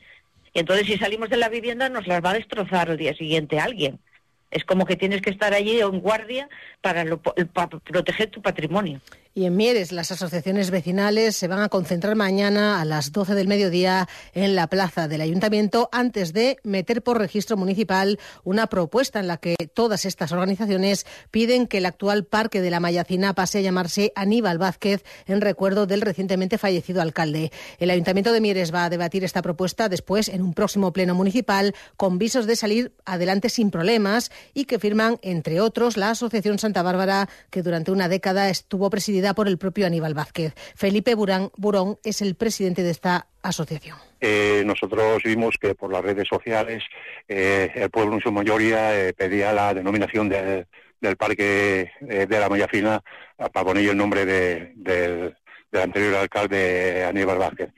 Y 0.52 0.60
entonces 0.60 0.86
si 0.86 0.98
salimos 0.98 1.30
de 1.30 1.36
la 1.36 1.48
vivienda 1.48 1.88
nos 1.88 2.06
las 2.06 2.22
va 2.22 2.30
a 2.30 2.34
destrozar 2.34 2.90
el 2.90 2.96
día 2.96 3.14
siguiente 3.14 3.58
alguien. 3.58 3.98
Es 4.50 4.64
como 4.64 4.84
que 4.84 4.96
tienes 4.96 5.22
que 5.22 5.30
estar 5.30 5.54
allí 5.54 5.80
en 5.80 6.00
guardia 6.00 6.48
para, 6.80 7.04
para 7.52 7.68
proteger 7.68 8.30
tu 8.30 8.42
patrimonio. 8.42 9.00
Y 9.32 9.44
en 9.44 9.54
Mieres, 9.54 9.92
las 9.92 10.10
asociaciones 10.10 10.72
vecinales 10.72 11.36
se 11.36 11.46
van 11.46 11.60
a 11.60 11.68
concentrar 11.68 12.16
mañana 12.16 12.80
a 12.80 12.84
las 12.84 13.12
12 13.12 13.36
del 13.36 13.46
mediodía 13.46 14.08
en 14.34 14.56
la 14.56 14.66
plaza 14.66 15.06
del 15.06 15.20
ayuntamiento 15.20 15.88
antes 15.92 16.32
de 16.32 16.56
meter 16.64 17.00
por 17.04 17.16
registro 17.16 17.56
municipal 17.56 18.18
una 18.42 18.66
propuesta 18.66 19.20
en 19.20 19.28
la 19.28 19.36
que 19.36 19.54
todas 19.72 20.04
estas 20.04 20.32
organizaciones 20.32 21.06
piden 21.30 21.68
que 21.68 21.78
el 21.78 21.86
actual 21.86 22.24
parque 22.24 22.60
de 22.60 22.70
la 22.70 22.80
Mayacina 22.80 23.32
pase 23.32 23.58
a 23.58 23.60
llamarse 23.60 24.12
Aníbal 24.16 24.58
Vázquez 24.58 25.04
en 25.26 25.40
recuerdo 25.40 25.86
del 25.86 26.00
recientemente 26.00 26.58
fallecido 26.58 27.00
alcalde. 27.00 27.52
El 27.78 27.90
ayuntamiento 27.90 28.32
de 28.32 28.40
Mieres 28.40 28.74
va 28.74 28.86
a 28.86 28.90
debatir 28.90 29.22
esta 29.22 29.42
propuesta 29.42 29.88
después 29.88 30.28
en 30.28 30.42
un 30.42 30.54
próximo 30.54 30.92
pleno 30.92 31.14
municipal 31.14 31.76
con 31.96 32.18
visos 32.18 32.46
de 32.46 32.56
salir 32.56 32.94
adelante 33.04 33.48
sin 33.48 33.70
problemas 33.70 34.32
y 34.54 34.64
que 34.64 34.80
firman, 34.80 35.18
entre 35.22 35.60
otros, 35.60 35.96
la 35.96 36.10
Asociación 36.10 36.58
Santa 36.58 36.82
Bárbara, 36.82 37.28
que 37.50 37.62
durante 37.62 37.92
una 37.92 38.08
década 38.08 38.50
estuvo 38.50 38.90
presidida 38.90 39.19
por 39.34 39.48
el 39.48 39.58
propio 39.58 39.86
Aníbal 39.86 40.14
Vázquez. 40.14 40.54
Felipe 40.74 41.14
Burán, 41.14 41.50
Burón 41.56 41.98
es 42.04 42.22
el 42.22 42.34
presidente 42.34 42.82
de 42.82 42.90
esta 42.90 43.26
asociación. 43.42 43.96
Eh, 44.20 44.62
nosotros 44.66 45.22
vimos 45.24 45.56
que 45.60 45.74
por 45.74 45.92
las 45.92 46.02
redes 46.02 46.28
sociales 46.28 46.82
eh, 47.28 47.70
el 47.74 47.90
pueblo 47.90 48.14
en 48.14 48.20
su 48.20 48.32
mayoría 48.32 48.98
eh, 48.98 49.12
pedía 49.12 49.52
la 49.52 49.72
denominación 49.72 50.28
del 50.28 51.16
parque 51.16 51.92
de 52.00 52.40
la 52.40 52.48
Maya 52.48 52.68
Fina 52.68 53.02
para 53.36 53.64
poner 53.64 53.88
el 53.88 53.96
nombre 53.96 54.26
del 54.26 55.34
anterior 55.72 56.16
alcalde 56.16 57.04
Aníbal 57.04 57.38
Vázquez. 57.38 57.70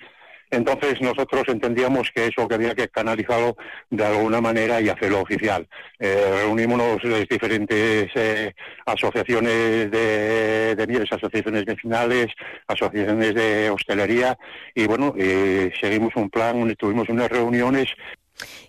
Entonces 0.52 1.00
nosotros 1.00 1.44
entendíamos 1.48 2.10
que 2.14 2.26
eso 2.26 2.46
que 2.46 2.54
había 2.54 2.74
que 2.74 2.88
canalizarlo 2.88 3.56
de 3.88 4.04
alguna 4.04 4.42
manera 4.42 4.82
y 4.82 4.90
hacerlo 4.90 5.22
oficial. 5.22 5.66
Eh, 5.98 6.42
reunimos 6.42 7.02
las 7.04 7.26
diferentes 7.26 8.10
eh, 8.14 8.54
asociaciones 8.84 9.90
de, 9.90 10.76
de 10.76 11.06
asociaciones 11.10 11.64
vecinales, 11.64 12.26
asociaciones 12.66 13.34
de 13.34 13.70
hostelería 13.70 14.36
y 14.74 14.86
bueno, 14.86 15.14
eh, 15.16 15.72
seguimos 15.80 16.14
un 16.16 16.28
plan, 16.28 16.74
tuvimos 16.76 17.08
unas 17.08 17.30
reuniones 17.30 17.88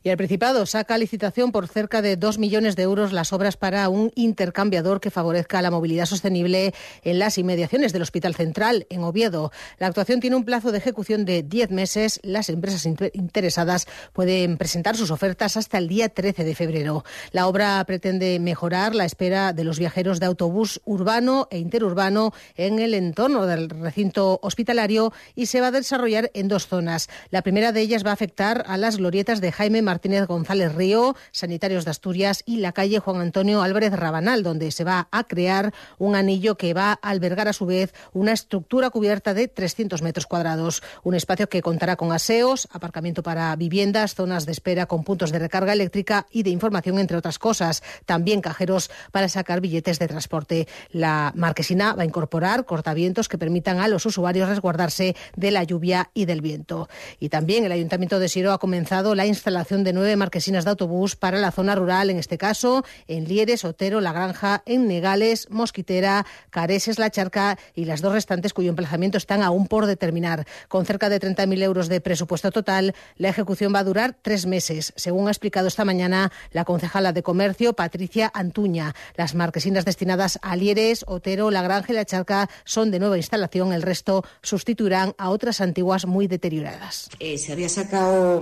y 0.04 0.10
el 0.10 0.18
Principado 0.18 0.66
saca 0.66 0.98
licitación 0.98 1.52
por 1.52 1.68
cerca 1.68 2.02
de 2.02 2.18
2 2.18 2.38
millones 2.38 2.76
de 2.76 2.84
euros 2.84 3.14
las 3.14 3.34
obras 3.34 3.58
para 3.58 3.90
un 3.90 4.12
intercambiador 4.16 5.00
que 5.00 5.12
favorezca 5.12 5.62
la 5.62 5.72
movilidad 5.72 6.06
sostenible 6.06 6.74
en 7.04 7.20
las 7.20 7.38
inmediaciones 7.38 7.94
del 7.94 8.02
Hospital 8.02 8.36
Central 8.36 8.88
en 8.90 9.04
Oviedo. 9.04 9.52
La 9.80 9.88
actuación 9.88 10.20
tiene 10.20 10.36
un 10.36 10.46
plazo 10.46 10.72
de 10.72 10.78
ejecución 10.78 11.26
de 11.26 11.44
10 11.44 11.72
meses. 11.72 12.20
Las 12.24 12.50
empresas 12.50 12.86
interesadas 12.86 13.88
pueden 14.14 14.58
presentar 14.58 14.96
sus 14.96 15.12
ofertas 15.12 15.58
hasta 15.58 15.78
el 15.78 15.88
día 15.88 16.10
13 16.10 16.44
de 16.44 16.56
febrero. 16.56 17.04
La 17.32 17.48
obra 17.48 17.84
pretende 17.86 18.40
mejorar 18.40 18.96
la 18.96 19.06
espera 19.06 19.54
de 19.54 19.64
los 19.64 19.80
viajeros 19.80 20.20
de 20.20 20.26
autobús 20.26 20.82
urbano 20.86 21.48
e 21.52 21.58
interurbano 21.58 22.34
en 22.56 22.80
el 22.80 22.94
entorno 22.94 23.46
del 23.46 23.70
recinto 23.70 24.40
hospitalario 24.42 25.14
y 25.36 25.48
se 25.48 25.62
va 25.62 25.68
a 25.68 25.72
desarrollar 25.72 26.32
en 26.34 26.48
dos 26.48 26.68
zonas. 26.68 27.10
La 27.30 27.42
primera 27.42 27.72
de 27.72 27.82
ellas 27.82 28.06
va 28.06 28.12
a 28.12 28.14
afectar 28.14 28.64
a 28.68 28.78
las 28.78 28.98
glorietas 28.98 29.42
de 29.42 29.52
Jaime 29.52 29.63
Martínez 29.70 30.28
González 30.28 30.76
Río, 30.76 31.16
Sanitarios 31.32 31.86
de 31.86 31.92
Asturias 31.92 32.44
y 32.46 32.58
la 32.58 32.74
calle 32.74 33.00
Juan 33.00 33.22
Antonio 33.22 33.62
Álvarez 33.62 33.94
Rabanal, 33.94 34.44
donde 34.44 34.72
se 34.72 34.84
va 34.84 35.08
a 35.10 35.24
crear 35.24 35.74
un 35.98 36.16
anillo 36.16 36.58
que 36.58 36.74
va 36.74 37.00
a 37.02 37.10
albergar 37.10 37.48
a 37.48 37.54
su 37.54 37.66
vez 37.66 37.94
una 38.12 38.34
estructura 38.34 38.90
cubierta 38.90 39.34
de 39.34 39.48
300 39.48 40.02
metros 40.02 40.28
cuadrados. 40.28 40.84
Un 41.04 41.16
espacio 41.16 41.48
que 41.48 41.62
contará 41.62 41.96
con 41.96 42.12
aseos, 42.12 42.68
aparcamiento 42.72 43.24
para 43.24 43.56
viviendas, 43.56 44.16
zonas 44.16 44.46
de 44.46 44.52
espera 44.52 44.86
con 44.86 45.06
puntos 45.06 45.32
de 45.32 45.40
recarga 45.40 45.72
eléctrica 45.72 46.28
y 46.30 46.44
de 46.44 46.50
información, 46.50 47.00
entre 47.00 47.16
otras 47.16 47.40
cosas. 47.40 47.84
También 48.06 48.42
cajeros 48.42 48.92
para 49.12 49.30
sacar 49.30 49.62
billetes 49.62 49.98
de 49.98 50.10
transporte. 50.10 50.68
La 50.92 51.32
marquesina 51.36 51.94
va 51.94 52.04
a 52.04 52.06
incorporar 52.06 52.66
cortavientos 52.66 53.30
que 53.30 53.38
permitan 53.38 53.80
a 53.80 53.88
los 53.88 54.06
usuarios 54.06 54.50
resguardarse 54.50 55.16
de 55.38 55.52
la 55.52 55.64
lluvia 55.64 56.12
y 56.14 56.26
del 56.26 56.42
viento. 56.42 56.90
Y 57.20 57.30
también 57.30 57.64
el 57.64 57.72
Ayuntamiento 57.72 58.20
de 58.20 58.28
Siro 58.28 58.52
ha 58.52 58.58
comenzado 58.58 59.16
la 59.16 59.26
instalación 59.26 59.53
instalación 59.54 59.84
de 59.84 59.94
nueve 59.94 60.16
marquesinas 60.16 60.64
de 60.64 60.72
autobús 60.72 61.16
para 61.16 61.38
la 61.38 61.52
zona 61.52 61.76
rural, 61.76 62.10
en 62.10 62.18
este 62.18 62.40
caso 62.40 62.84
en 63.08 63.26
Lieres, 63.26 63.64
Otero, 63.66 64.02
La 64.02 64.12
Granja, 64.12 64.64
en 64.66 64.88
Negales, 64.88 65.48
Mosquitera, 65.52 66.26
Careses, 66.50 66.98
La 66.98 67.12
Charca 67.12 67.60
y 67.76 67.86
las 67.86 68.02
dos 68.02 68.14
restantes 68.14 68.52
cuyo 68.52 68.70
emplazamiento 68.70 69.20
están 69.20 69.44
aún 69.44 69.68
por 69.68 69.86
determinar. 69.86 70.48
Con 70.70 70.88
cerca 70.88 71.08
de 71.08 71.22
30.000 71.22 71.62
euros 71.62 71.88
de 71.88 72.02
presupuesto 72.02 72.50
total, 72.50 72.96
la 73.16 73.30
ejecución 73.30 73.76
va 73.76 73.80
a 73.80 73.84
durar 73.84 74.18
tres 74.20 74.48
meses, 74.48 74.92
según 74.96 75.28
ha 75.28 75.32
explicado 75.32 75.68
esta 75.68 75.86
mañana 75.86 76.32
la 76.52 76.66
concejala 76.66 77.14
de 77.14 77.22
Comercio, 77.22 77.74
Patricia 77.74 78.32
Antuña. 78.34 78.96
Las 79.16 79.36
marquesinas 79.36 79.86
destinadas 79.86 80.40
a 80.42 80.56
Lieres, 80.56 81.06
Otero, 81.06 81.52
La 81.52 81.62
Granja 81.62 81.94
y 81.94 81.96
La 81.96 82.06
Charca 82.06 82.50
son 82.66 82.90
de 82.90 82.98
nueva 82.98 83.18
instalación, 83.18 83.72
el 83.72 83.84
resto 83.84 84.26
sustituirán 84.42 85.14
a 85.20 85.30
otras 85.30 85.62
antiguas 85.62 86.08
muy 86.08 86.26
deterioradas. 86.26 87.08
Eh, 87.20 87.38
se 87.38 87.54
había 87.54 87.70
sacado 87.70 88.42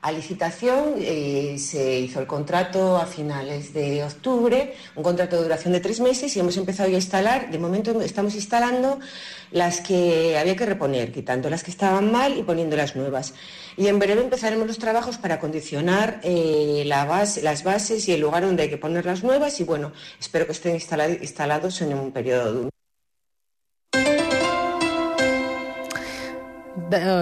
a 0.00 0.12
licitación 0.12 0.94
eh, 0.98 1.56
se 1.58 2.00
hizo 2.00 2.20
el 2.20 2.26
contrato 2.26 2.96
a 2.96 3.06
finales 3.06 3.72
de 3.72 4.04
octubre, 4.04 4.74
un 4.94 5.02
contrato 5.02 5.36
de 5.36 5.42
duración 5.42 5.72
de 5.72 5.80
tres 5.80 6.00
meses 6.00 6.36
y 6.36 6.40
hemos 6.40 6.56
empezado 6.56 6.88
a 6.88 6.92
instalar, 6.92 7.50
de 7.50 7.58
momento 7.58 8.00
estamos 8.00 8.34
instalando 8.34 9.00
las 9.50 9.80
que 9.80 10.38
había 10.38 10.54
que 10.54 10.66
reponer, 10.66 11.12
quitando 11.12 11.50
las 11.50 11.64
que 11.64 11.70
estaban 11.70 12.12
mal 12.12 12.38
y 12.38 12.42
poniendo 12.42 12.76
las 12.76 12.94
nuevas. 12.94 13.34
Y 13.76 13.88
en 13.88 13.98
breve 13.98 14.22
empezaremos 14.22 14.66
los 14.66 14.78
trabajos 14.78 15.18
para 15.18 15.40
condicionar 15.40 16.20
eh, 16.22 16.84
las 16.86 17.64
bases 17.64 18.08
y 18.08 18.12
el 18.12 18.20
lugar 18.20 18.44
donde 18.44 18.64
hay 18.64 18.70
que 18.70 18.78
poner 18.78 19.04
las 19.04 19.24
nuevas 19.24 19.58
y 19.60 19.64
bueno, 19.64 19.92
espero 20.20 20.46
que 20.46 20.52
estén 20.52 20.76
instalados 20.76 21.80
en 21.82 21.94
un 21.94 22.12
periodo 22.12 22.62
de 22.62 22.68
Eh, 22.68 22.77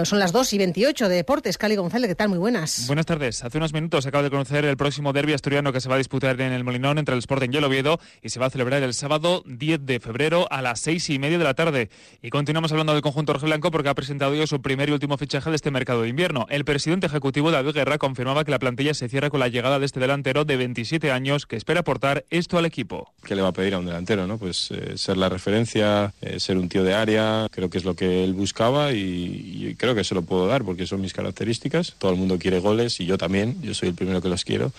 son 0.05 0.19
las 0.19 0.31
2 0.31 0.53
y 0.53 0.57
28 0.57 1.09
de 1.09 1.15
Deportes. 1.15 1.57
Cali 1.57 1.75
González, 1.75 2.09
¿qué 2.09 2.15
tal? 2.15 2.29
Muy 2.29 2.37
buenas. 2.37 2.87
Buenas 2.87 3.05
tardes. 3.05 3.43
Hace 3.43 3.57
unos 3.57 3.73
minutos 3.73 4.03
se 4.03 4.09
acaba 4.09 4.23
de 4.23 4.29
conocer 4.29 4.65
el 4.65 4.77
próximo 4.77 5.13
derbi 5.13 5.33
asturiano 5.33 5.71
que 5.71 5.81
se 5.81 5.89
va 5.89 5.95
a 5.95 5.97
disputar 5.97 6.39
en 6.41 6.53
el 6.53 6.63
Molinón 6.63 6.97
entre 6.97 7.13
el 7.13 7.19
Sporting 7.19 7.49
y 7.51 7.57
el 7.57 7.63
Oviedo 7.63 7.99
y 8.21 8.29
se 8.29 8.39
va 8.39 8.47
a 8.47 8.49
celebrar 8.49 8.83
el 8.83 8.93
sábado 8.93 9.43
10 9.45 9.85
de 9.85 9.99
febrero 9.99 10.47
a 10.51 10.61
las 10.61 10.79
6 10.81 11.09
y 11.11 11.19
media 11.19 11.37
de 11.37 11.43
la 11.43 11.53
tarde. 11.53 11.89
Y 12.21 12.29
continuamos 12.29 12.71
hablando 12.71 12.93
del 12.93 13.01
conjunto 13.01 13.33
Blanco 13.33 13.71
porque 13.71 13.89
ha 13.89 13.93
presentado 13.93 14.31
hoy 14.31 14.47
su 14.47 14.61
primer 14.61 14.89
y 14.89 14.93
último 14.93 15.17
fichaje 15.17 15.49
de 15.49 15.55
este 15.55 15.71
mercado 15.71 16.01
de 16.01 16.09
invierno. 16.09 16.47
El 16.49 16.65
presidente 16.65 17.07
ejecutivo 17.07 17.51
David 17.51 17.73
Guerra 17.73 17.97
confirmaba 17.97 18.43
que 18.43 18.51
la 18.51 18.59
plantilla 18.59 18.93
se 18.93 19.09
cierra 19.09 19.29
con 19.29 19.39
la 19.39 19.47
llegada 19.47 19.79
de 19.79 19.85
este 19.85 19.99
delantero 19.99 20.45
de 20.45 20.57
27 20.57 21.11
años 21.11 21.45
que 21.45 21.55
espera 21.55 21.81
aportar 21.81 22.25
esto 22.29 22.57
al 22.57 22.65
equipo. 22.65 23.13
¿Qué 23.23 23.35
le 23.35 23.41
va 23.41 23.49
a 23.49 23.53
pedir 23.53 23.73
a 23.73 23.79
un 23.79 23.85
delantero? 23.85 24.27
No? 24.27 24.37
Pues 24.37 24.71
eh, 24.71 24.97
ser 24.97 25.17
la 25.17 25.29
referencia, 25.29 26.13
eh, 26.21 26.39
ser 26.39 26.57
un 26.57 26.69
tío 26.69 26.83
de 26.83 26.93
área, 26.93 27.47
creo 27.51 27.69
que 27.69 27.77
es 27.77 27.85
lo 27.85 27.95
que 27.95 28.23
él 28.23 28.33
buscaba 28.33 28.91
y 28.93 29.46
y 29.47 29.75
creo 29.75 29.95
que 29.95 30.03
se 30.03 30.15
lo 30.15 30.21
puedo 30.21 30.47
dar 30.47 30.63
porque 30.63 30.85
son 30.85 31.01
mis 31.01 31.13
características. 31.13 31.95
Todo 31.97 32.11
el 32.11 32.17
mundo 32.17 32.37
quiere 32.37 32.59
goles 32.59 32.99
y 32.99 33.05
yo 33.05 33.17
también, 33.17 33.61
yo 33.61 33.73
soy 33.73 33.89
el 33.89 33.95
primero 33.95 34.21
que 34.21 34.29
los 34.29 34.43
quiero 34.43 34.71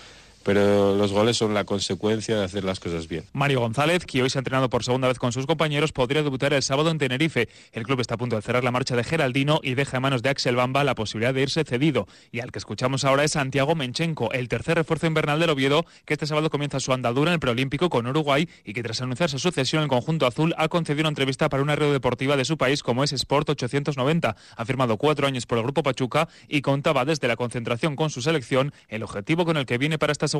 pero 0.49 0.95
los 0.95 1.11
goles 1.11 1.37
son 1.37 1.53
la 1.53 1.63
consecuencia 1.63 2.35
de 2.35 2.43
hacer 2.43 2.63
las 2.63 2.79
cosas 2.79 3.07
bien. 3.07 3.23
Mario 3.33 3.59
González, 3.59 4.03
que 4.07 4.23
hoy 4.23 4.31
se 4.31 4.39
ha 4.39 4.41
entrenado 4.41 4.67
por 4.67 4.83
segunda 4.83 5.07
vez 5.07 5.19
con 5.19 5.31
sus 5.31 5.45
compañeros, 5.45 5.91
podría 5.91 6.23
debutar 6.23 6.53
el 6.53 6.63
sábado 6.63 6.89
en 6.89 6.97
Tenerife. 6.97 7.49
El 7.71 7.83
club 7.83 7.99
está 7.99 8.15
a 8.15 8.17
punto 8.17 8.35
de 8.35 8.41
cerrar 8.41 8.63
la 8.63 8.71
marcha 8.71 8.95
de 8.95 9.03
Geraldino 9.03 9.59
y 9.61 9.75
deja 9.75 9.97
en 9.97 10.01
manos 10.01 10.23
de 10.23 10.29
Axel 10.29 10.55
Bamba 10.55 10.83
la 10.83 10.95
posibilidad 10.95 11.35
de 11.35 11.43
irse 11.43 11.63
cedido. 11.65 12.07
Y 12.31 12.39
al 12.39 12.51
que 12.51 12.57
escuchamos 12.57 13.05
ahora 13.05 13.23
es 13.25 13.33
Santiago 13.33 13.75
Menchenko, 13.75 14.31
el 14.31 14.47
tercer 14.47 14.73
refuerzo 14.73 15.05
invernal 15.05 15.39
del 15.39 15.51
Oviedo, 15.51 15.85
que 16.05 16.15
este 16.15 16.25
sábado 16.25 16.49
comienza 16.49 16.79
su 16.79 16.93
andadura 16.93 17.29
en 17.29 17.35
el 17.35 17.39
preolímpico 17.39 17.91
con 17.91 18.07
Uruguay 18.07 18.49
y 18.65 18.73
que 18.73 18.81
tras 18.81 19.03
anunciarse 19.03 19.37
su 19.37 19.51
cesión 19.51 19.81
en 19.81 19.83
el 19.83 19.89
conjunto 19.89 20.25
azul 20.25 20.55
ha 20.57 20.67
concedido 20.67 21.01
una 21.01 21.09
entrevista 21.09 21.47
para 21.49 21.61
una 21.61 21.75
red 21.75 21.91
deportiva 21.91 22.37
de 22.37 22.45
su 22.45 22.57
país 22.57 22.81
como 22.81 23.03
es 23.03 23.13
Sport 23.13 23.51
890. 23.51 24.35
Ha 24.55 24.65
firmado 24.65 24.97
cuatro 24.97 25.27
años 25.27 25.45
por 25.45 25.59
el 25.59 25.63
Grupo 25.65 25.83
Pachuca 25.83 26.27
y 26.47 26.61
contaba 26.61 27.05
desde 27.05 27.27
la 27.27 27.35
concentración 27.35 27.95
con 27.95 28.09
su 28.09 28.23
selección 28.23 28.73
el 28.87 29.03
objetivo 29.03 29.45
con 29.45 29.55
el 29.55 29.67
que 29.67 29.77
viene 29.77 29.99
para 29.99 30.11
esta 30.11 30.27
segunda 30.27 30.38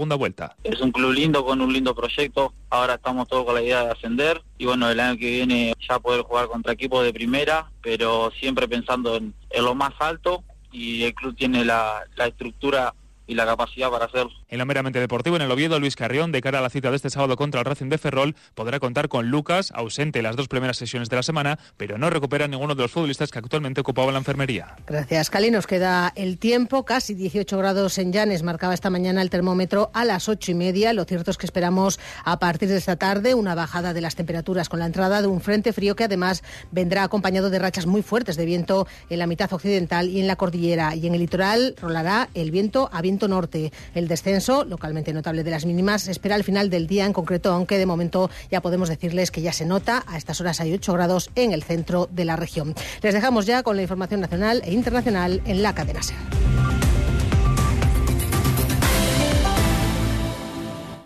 Es 0.64 0.82
un 0.82 0.92
club 0.92 1.12
lindo 1.12 1.46
con 1.46 1.62
un 1.62 1.72
lindo 1.72 1.96
proyecto. 1.96 2.54
Ahora 2.70 2.96
estamos 2.96 3.28
todos 3.28 3.46
con 3.46 3.56
la 3.56 3.62
idea 3.62 3.84
de 3.84 3.92
ascender. 3.92 4.42
Y 4.58 4.66
bueno, 4.66 4.90
el 4.90 5.00
año 5.00 5.18
que 5.18 5.30
viene 5.30 5.74
ya 5.88 6.00
poder 6.00 6.22
jugar 6.22 6.48
contra 6.48 6.74
equipos 6.74 7.04
de 7.04 7.14
primera, 7.14 7.72
pero 7.82 8.32
siempre 8.40 8.68
pensando 8.68 9.16
en, 9.16 9.34
lo 9.60 9.76
más 9.76 9.94
alto. 10.00 10.44
Y 10.72 11.04
el 11.04 11.14
club 11.16 11.36
tiene 11.36 11.66
la, 11.66 12.04
la 12.16 12.28
estructura 12.28 12.94
y 13.30 13.36
la 13.36 13.46
capacidad 13.46 13.92
para 13.92 14.06
hacerlo. 14.06 14.32
En 14.50 14.58
lo 14.58 14.66
meramente 14.66 15.00
deportivo, 15.00 15.36
en 15.36 15.44
el 15.44 15.52
Oviedo, 15.52 15.80
Luis 15.80 15.96
Carrión, 15.96 16.32
de 16.32 16.42
cara 16.42 16.60
a 16.60 16.62
la 16.64 16.72
cita 16.72 16.90
de 16.90 16.96
este 16.96 17.12
sábado 17.12 17.38
contra 17.38 17.60
el 17.60 17.66
Racing 17.66 17.88
de 17.88 18.00
Ferrol, 18.00 18.36
podrá 18.56 18.80
contar 18.80 19.08
con 19.08 19.30
Lucas, 19.30 19.72
ausente 19.76 20.24
las 20.24 20.36
dos 20.36 20.48
primeras 20.48 20.78
sesiones 20.78 21.10
de 21.10 21.16
la 21.16 21.22
semana, 21.22 21.60
pero 21.78 22.00
no 22.00 22.10
recupera 22.10 22.48
ninguno 22.48 22.74
de 22.74 22.82
los 22.82 22.92
futbolistas 22.92 23.30
que 23.30 23.38
actualmente 23.38 23.82
ocupaban 23.82 24.14
la 24.14 24.20
enfermería. 24.20 24.76
Gracias, 24.88 25.30
Cali. 25.30 25.52
Nos 25.52 25.68
queda 25.68 26.12
el 26.16 26.40
tiempo, 26.40 26.86
casi 26.86 27.14
18 27.14 27.56
grados 27.60 28.00
en 28.00 28.12
Llanes, 28.12 28.42
marcaba 28.42 28.74
esta 28.74 28.90
mañana 28.90 29.22
el 29.22 29.30
termómetro 29.30 29.92
a 29.94 30.06
las 30.06 30.28
ocho 30.28 30.52
y 30.52 30.56
media. 30.56 30.92
Lo 30.94 31.06
cierto 31.06 31.30
es 31.30 31.38
que 31.38 31.46
esperamos 31.46 32.00
a 32.26 32.40
partir 32.40 32.68
de 32.70 32.78
esta 32.78 32.96
tarde 32.96 33.36
una 33.36 33.54
bajada 33.54 33.94
de 33.94 34.02
las 34.02 34.16
temperaturas 34.16 34.70
con 34.70 34.80
la 34.80 34.88
entrada 34.88 35.22
de 35.22 35.28
un 35.28 35.40
frente 35.40 35.72
frío 35.72 35.96
que 35.96 36.06
además 36.06 36.44
vendrá 36.72 37.04
acompañado 37.04 37.52
de 37.52 37.60
rachas 37.60 37.86
muy 37.86 38.02
fuertes 38.02 38.38
de 38.38 38.46
viento 38.46 38.88
en 39.12 39.20
la 39.20 39.28
mitad 39.28 39.54
occidental 39.54 40.10
y 40.10 40.20
en 40.20 40.26
la 40.26 40.36
cordillera. 40.36 40.96
Y 40.96 41.06
en 41.06 41.14
el 41.14 41.22
litoral 41.22 41.76
rolará 41.80 42.30
el 42.34 42.50
viento 42.50 42.90
a 42.92 43.04
norte. 43.28 43.72
El 43.94 44.08
descenso, 44.08 44.66
localmente 44.66 45.14
notable 45.14 45.44
de 45.44 45.52
las 45.52 45.66
mínimas, 45.66 46.04
se 46.04 46.12
espera 46.12 46.36
al 46.36 46.44
final 46.44 46.70
del 46.70 46.88
día 46.88 47.06
en 47.06 47.14
concreto, 47.14 47.52
aunque 47.52 47.78
de 47.78 47.86
momento 47.86 48.30
ya 48.52 48.62
podemos 48.62 48.90
decirles 48.90 49.32
que 49.32 49.42
ya 49.42 49.54
se 49.54 49.66
nota. 49.66 50.04
A 50.08 50.18
estas 50.18 50.40
horas 50.42 50.60
hay 50.60 50.74
8 50.74 50.94
grados 50.94 51.30
en 51.36 51.52
el 51.52 51.64
centro 51.64 52.08
de 52.12 52.26
la 52.26 52.36
región. 52.36 52.76
Les 53.02 53.14
dejamos 53.14 53.46
ya 53.46 53.64
con 53.64 53.76
la 53.76 53.82
información 53.82 54.22
nacional 54.22 54.62
e 54.66 54.74
internacional 54.74 55.42
en 55.46 55.64
la 55.64 55.76
cadena 55.76 56.02
SER. 56.02 56.18